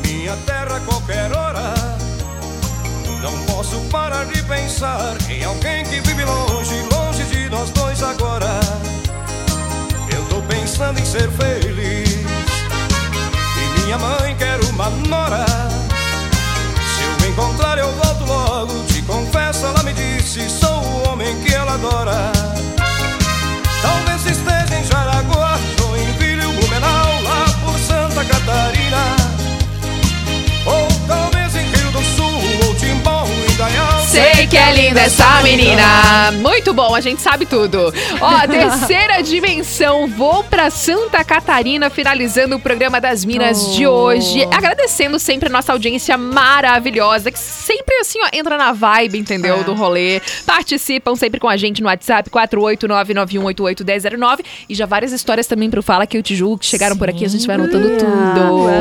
Minha 0.05 0.35
terra 0.45 0.79
qualquer 0.85 1.31
parar 4.19 4.25
de 4.25 4.43
pensar 4.43 5.17
em 5.29 5.43
alguém 5.43 5.83
que 5.85 5.99
vive 6.01 6.25
longe, 6.25 6.75
longe 6.91 7.23
de 7.25 7.49
nós 7.49 7.69
dois 7.71 8.03
agora. 8.03 8.59
Eu 10.13 10.23
tô 10.25 10.41
pensando 10.41 10.99
em 10.99 11.05
ser 11.05 11.29
feliz. 11.31 12.09
E 13.57 13.81
minha 13.81 13.97
mãe 13.97 14.35
quer 14.35 14.59
uma 14.71 14.89
nora. 14.89 15.45
Se 15.45 17.23
eu 17.23 17.29
encontrar, 17.29 17.77
eu 17.77 17.91
volto 17.93 18.25
logo. 18.25 18.83
Te 18.85 19.01
confesso, 19.03 19.65
ela 19.65 19.83
me 19.83 19.93
disse: 19.93 20.49
sou 20.49 20.83
o 20.83 21.09
homem 21.09 21.39
que 21.41 21.53
ela 21.53 21.73
adora. 21.73 22.38
Que 34.49 34.57
é 34.57 34.73
linda 34.73 35.01
essa 35.01 35.43
menina. 35.43 36.31
Muito 36.39 36.73
bom, 36.73 36.95
a 36.95 37.01
gente 37.01 37.21
sabe 37.21 37.45
tudo. 37.45 37.93
Ó, 38.19 38.39
terceira 38.47 39.21
dimensão, 39.21 40.07
vou 40.07 40.43
pra 40.43 40.71
Santa 40.71 41.23
Catarina, 41.23 41.91
finalizando 41.91 42.55
o 42.55 42.59
programa 42.59 42.99
das 42.99 43.23
Minas 43.23 43.75
de 43.75 43.85
hoje. 43.85 44.43
Agradecendo 44.51 45.19
sempre 45.19 45.49
a 45.49 45.51
nossa 45.51 45.71
audiência 45.71 46.17
maravilhosa, 46.17 47.29
que 47.31 47.37
sempre 47.37 47.95
assim, 47.97 48.17
ó, 48.23 48.29
entra 48.33 48.57
na 48.57 48.71
vibe, 48.71 49.19
entendeu? 49.19 49.57
É. 49.57 49.63
Do 49.63 49.75
rolê. 49.75 50.19
Participam 50.47 51.15
sempre 51.15 51.39
com 51.39 51.47
a 51.47 51.55
gente 51.55 51.83
no 51.83 51.87
WhatsApp 51.87 52.27
48991881009 52.31 54.39
e 54.67 54.73
já 54.73 54.87
várias 54.87 55.11
histórias 55.11 55.45
também 55.45 55.69
pro 55.69 55.83
Fala 55.83 56.07
que 56.07 56.17
eu 56.17 56.23
te 56.23 56.35
julgo 56.35 56.57
que 56.57 56.65
chegaram 56.65 56.97
por 56.97 57.07
aqui, 57.09 57.23
a 57.23 57.29
gente 57.29 57.45
vai 57.45 57.55
anotando 57.55 57.97
tudo. 57.97 58.09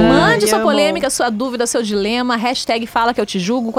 Mande 0.09 0.47
sua 0.47 0.61
polêmica, 0.61 1.11
sua 1.11 1.29
dúvida, 1.31 1.66
seu 1.66 1.83
dilema. 1.83 2.37
Hashtag 2.37 2.87
fala 2.87 3.12
que 3.12 3.21
eu 3.21 3.27
te 3.27 3.39
julgo, 3.39 3.71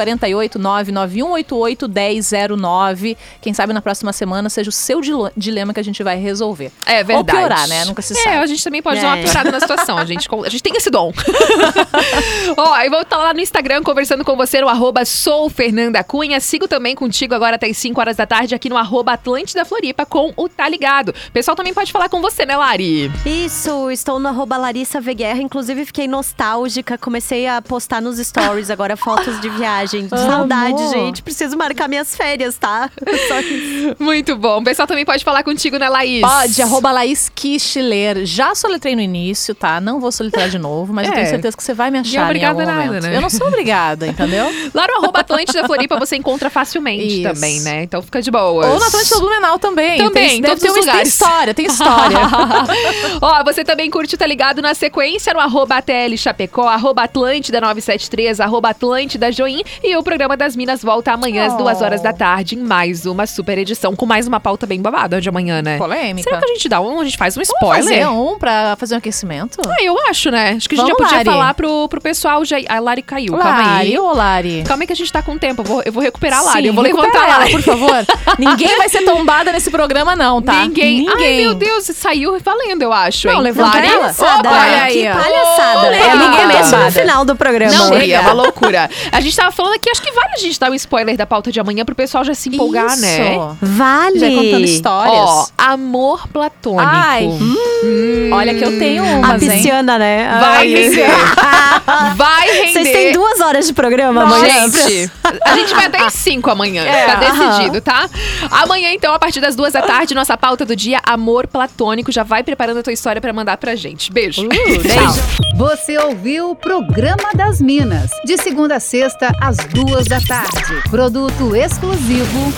381009. 1.87 3.17
Quem 3.41 3.53
sabe 3.53 3.73
na 3.73 3.81
próxima 3.81 4.11
semana 4.13 4.49
seja 4.49 4.69
o 4.69 4.73
seu 4.73 4.99
dilema 5.35 5.73
que 5.73 5.79
a 5.79 5.83
gente 5.83 6.03
vai 6.03 6.17
resolver. 6.17 6.71
É 6.85 7.03
verdade. 7.03 7.17
Ou 7.17 7.23
piorar, 7.25 7.67
né? 7.67 7.85
Nunca 7.85 8.01
se 8.01 8.13
É, 8.17 8.23
sabe. 8.23 8.37
a 8.37 8.45
gente 8.45 8.63
também 8.63 8.81
pode 8.81 8.99
dar 9.01 9.07
uma 9.07 9.17
É. 9.19 9.23
piorada 9.23 9.51
na 9.51 9.59
situação. 9.59 9.97
A 9.97 10.05
gente, 10.05 10.27
a 10.45 10.49
gente 10.49 10.63
tem 10.63 10.75
esse 10.75 10.89
dom. 10.89 11.11
Ó, 12.57 12.77
eu 12.81 12.89
vou 12.91 13.01
estar 13.01 13.17
lá 13.17 13.33
no 13.33 13.39
Instagram 13.39 13.81
conversando 13.83 14.23
com 14.25 14.35
você 14.35 14.61
no 14.61 14.67
arroba 14.67 15.05
sou 15.05 15.49
Fernanda 15.49 16.03
Cunha. 16.03 16.39
Sigo 16.39 16.67
também 16.67 16.95
contigo 16.95 17.33
agora 17.33 17.55
até 17.55 17.67
as 17.67 17.77
5 17.77 17.99
horas 17.99 18.17
da 18.17 18.25
tarde 18.25 18.55
aqui 18.55 18.69
no 18.69 18.77
arroba 18.77 19.13
Atlântida 19.13 19.65
Floripa 19.65 20.05
com 20.05 20.33
o 20.35 20.47
Tá 20.49 20.67
Ligado. 20.67 21.09
O 21.27 21.31
pessoal 21.31 21.55
também 21.55 21.73
pode 21.73 21.91
falar 21.91 22.09
com 22.09 22.21
você, 22.21 22.45
né, 22.45 22.55
Lari? 22.57 23.11
Isso, 23.25 23.89
estou 23.91 24.19
no 24.19 24.27
arroba 24.29 24.57
Larissa 24.57 24.99
V 25.01 25.13
Guerra. 25.13 25.41
Inclusive, 25.41 25.85
fiquei 25.85 26.07
nostálgica. 26.07 26.97
Comecei 26.97 27.47
a 27.47 27.61
postar 27.61 28.01
nos 28.01 28.17
stories 28.19 28.69
agora 28.69 28.95
fotos 28.97 29.39
de 29.39 29.49
viagem. 29.49 30.07
Saudade, 30.09 30.87
gente. 30.89 31.21
Preciso 31.21 31.57
marcar 31.69 31.87
minhas 31.87 32.15
férias, 32.15 32.57
tá? 32.57 32.89
Só 33.27 33.39
isso. 33.39 33.95
Muito 33.99 34.35
bom. 34.35 34.59
O 34.59 34.63
pessoal 34.63 34.87
também 34.87 35.05
pode 35.05 35.23
falar 35.23 35.43
contigo, 35.43 35.77
né, 35.77 35.87
Laís? 35.87 36.21
Pode, 36.21 36.61
arroba 36.61 36.91
Laís 36.91 37.29
Kischler. 37.33 38.25
Já 38.25 38.55
soletrei 38.55 38.95
no 38.95 39.01
início, 39.01 39.53
tá? 39.53 39.79
Não 39.79 39.99
vou 39.99 40.11
soletrar 40.11 40.49
de 40.49 40.57
novo, 40.57 40.91
mas 40.93 41.07
eu 41.07 41.13
É. 41.13 41.15
tenho 41.17 41.29
certeza 41.29 41.55
que 41.55 41.63
você 41.63 41.73
vai 41.73 41.91
me 41.91 41.99
achar 41.99 42.21
em 42.21 42.25
obrigada 42.25 42.53
algum 42.61 42.65
nada, 42.71 42.85
momento. 42.87 43.03
né? 43.03 43.15
Eu 43.15 43.21
não 43.21 43.29
sou 43.29 43.47
obrigada, 43.47 44.07
entendeu? 44.07 44.45
Lá 44.73 44.87
no 44.87 44.95
arroba 45.03 45.19
Atlântida 45.19 45.63
Floripa 45.65 45.97
você 45.99 46.15
encontra 46.15 46.49
facilmente 46.49 47.21
Isso. 47.21 47.33
também, 47.33 47.59
né? 47.61 47.83
Então 47.83 48.01
fica 48.01 48.21
de 48.21 48.31
boa. 48.31 48.65
Ou 48.67 48.79
na 48.79 48.87
Atlântida 48.87 49.19
Blumenau 49.19 49.59
também. 49.59 49.97
Também, 49.99 50.11
tem, 50.29 50.37
em 50.39 50.41
deve 50.41 50.55
todos 50.55 50.63
ter 50.63 50.69
os 50.69 50.75
uma- 50.75 50.81
tem 50.83 50.91
lugares. 50.91 51.13
história, 51.13 51.53
tem 51.53 51.65
história. 51.65 52.17
Ó, 53.21 53.43
você 53.43 53.63
também 53.63 53.89
curte, 53.89 54.17
tá 54.17 54.25
ligado 54.25 54.61
na 54.61 54.73
sequência 54.73 55.33
no 55.33 55.39
arroba 55.39 55.75
ATL 55.75 56.17
Chapecó, 56.17 56.67
arroba 56.67 57.03
Atlântida 57.03 57.61
973, 57.61 58.39
arroba 58.39 58.69
Atlântida 58.69 59.31
Join. 59.31 59.61
E 59.83 59.95
o 59.95 60.03
programa 60.03 60.35
das 60.35 60.55
Minas 60.55 60.81
volta 60.83 61.11
amanhã 61.11 61.45
às 61.45 61.53
Oh. 61.53 61.57
Duas 61.59 61.81
horas 61.81 62.01
da 62.01 62.13
tarde 62.13 62.55
em 62.55 62.59
mais 62.59 63.05
uma 63.05 63.27
super 63.27 63.57
edição, 63.57 63.95
com 63.95 64.05
mais 64.05 64.25
uma 64.27 64.39
pauta 64.39 64.65
bem 64.65 64.81
babada 64.81 65.19
de 65.19 65.27
amanhã, 65.27 65.61
né? 65.61 65.77
Polêmica. 65.77 66.29
Será 66.29 66.41
que 66.41 66.51
a 66.51 66.53
gente 66.53 66.69
dá 66.69 66.79
um, 66.79 67.01
a 67.01 67.03
gente 67.03 67.17
faz 67.17 67.35
um 67.35 67.41
Vamos 67.41 67.49
spoiler? 67.49 67.83
fazer 67.83 68.07
um 68.07 68.39
pra 68.39 68.75
fazer 68.77 68.95
um 68.95 68.97
aquecimento? 68.97 69.59
Ah, 69.67 69.83
eu 69.83 69.95
acho, 70.09 70.31
né? 70.31 70.53
Acho 70.55 70.69
que 70.69 70.75
a 70.75 70.77
gente 70.77 70.87
Vamos, 70.91 70.97
já 70.99 71.03
podia 71.03 71.17
Lari. 71.17 71.29
falar 71.29 71.53
pro, 71.53 71.87
pro 71.89 72.01
pessoal 72.01 72.43
já. 72.45 72.57
A 72.67 72.79
Lari 72.79 73.01
caiu, 73.01 73.37
calma 73.37 73.57
aí. 73.57 73.65
Lari, 73.65 73.99
ô 73.99 74.13
Lari. 74.13 74.63
Calma 74.65 74.83
aí 74.83 74.87
que 74.87 74.93
a 74.93 74.95
gente 74.95 75.11
tá 75.11 75.21
com 75.21 75.37
tempo. 75.37 75.61
Eu 75.61 75.65
vou, 75.65 75.81
eu 75.85 75.91
vou 75.91 76.01
recuperar 76.01 76.39
a 76.39 76.43
Lari. 76.43 76.61
Sim, 76.61 76.67
eu 76.67 76.73
vou 76.73 76.83
levantar 76.83 77.21
a 77.21 77.27
ela, 77.27 77.37
Lari. 77.39 77.51
por 77.51 77.61
favor. 77.61 78.05
Ninguém 78.39 78.77
vai 78.77 78.89
ser 78.89 79.03
tombada 79.03 79.51
nesse 79.51 79.69
programa, 79.69 80.15
não, 80.15 80.41
tá? 80.41 80.53
Ninguém. 80.61 81.07
Ai, 81.09 81.15
Ninguém. 81.15 81.37
meu 81.41 81.53
Deus, 81.55 81.85
saiu 81.85 82.39
valendo, 82.39 82.81
eu 82.81 82.93
acho. 82.93 83.27
Não, 83.27 83.39
levanta 83.39 83.75
Lari? 83.77 83.87
ela. 83.87 84.13
Palhaçada. 84.13 84.49
Olha 84.49 84.83
aí, 84.83 84.93
que 84.93 85.09
palhaçada. 85.09 85.79
Olha, 85.79 85.95
é 85.95 86.15
ninguém 86.15 86.47
babada. 86.47 86.85
no 86.85 86.91
final 86.91 87.25
do 87.25 87.35
programa. 87.35 87.73
Não, 87.73 87.93
é 87.93 88.19
uma 88.19 88.33
loucura. 88.33 88.89
A 89.11 89.19
gente 89.21 89.35
tava 89.35 89.51
falando 89.51 89.73
aqui, 89.75 89.89
acho 89.89 90.01
que 90.01 90.11
vale 90.11 90.33
a 90.33 90.39
gente 90.39 90.59
dar 90.59 90.71
um 90.71 90.73
spoiler 90.73 91.15
da 91.17 91.25
pauta 91.25 91.38
de 91.41 91.59
amanhã 91.59 91.85
pro 91.85 91.95
pessoal 91.95 92.23
já 92.23 92.33
se 92.33 92.49
empolgar, 92.49 92.87
Isso. 92.93 93.01
né? 93.01 93.55
Vale. 93.61 94.19
Já 94.19 94.27
contando 94.29 94.65
histórias. 94.65 95.15
Ó, 95.15 95.47
amor 95.57 96.27
platônico. 96.27 96.83
Ai, 96.85 97.25
hum, 97.25 98.29
olha 98.33 98.53
que 98.53 98.63
eu 98.63 98.77
tenho 98.77 99.03
A 99.03 99.17
umas, 99.17 99.41
hein? 99.41 99.49
pisciana, 99.49 99.97
né? 99.97 100.27
Vai 100.39 100.57
Ai, 100.57 100.67
render. 100.67 101.09
Vai 102.15 102.47
render. 102.51 102.71
Vocês 102.73 102.91
têm 102.91 103.11
duas 103.13 103.39
horas 103.39 103.65
de 103.67 103.73
programa 103.73 104.25
Não, 104.25 104.35
amanhã. 104.35 104.69
gente, 104.69 105.11
a 105.43 105.55
gente 105.55 105.73
vai 105.73 105.85
até 105.87 105.99
às 106.01 106.13
5 106.13 106.49
amanhã. 106.49 106.83
É, 106.83 107.05
tá 107.05 107.13
aham. 107.13 107.49
decidido, 107.49 107.81
tá? 107.81 108.07
Amanhã, 108.51 108.89
então, 108.91 109.13
a 109.13 109.19
partir 109.19 109.39
das 109.39 109.55
duas 109.55 109.73
da 109.73 109.81
tarde, 109.81 110.13
nossa 110.13 110.37
pauta 110.37 110.65
do 110.65 110.75
dia, 110.75 110.99
amor 111.03 111.47
platônico. 111.47 112.11
Já 112.11 112.23
vai 112.23 112.43
preparando 112.43 112.79
a 112.79 112.83
tua 112.83 112.93
história 112.93 113.19
pra 113.21 113.33
mandar 113.33 113.57
pra 113.57 113.75
gente. 113.75 114.11
Beijo. 114.11 114.47
beijo. 114.49 115.21
Você 115.55 115.97
ouviu 115.97 116.51
o 116.51 116.55
Programa 116.55 117.29
das 117.35 117.59
Minas, 117.61 118.11
de 118.23 118.37
segunda 118.37 118.75
a 118.75 118.79
sexta, 118.79 119.31
às 119.41 119.57
duas 119.57 120.05
da 120.05 120.19
tarde 120.21 120.81
produto 121.29 121.55
exclusivo. 121.55 122.53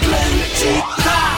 Atlântica. 0.00 1.35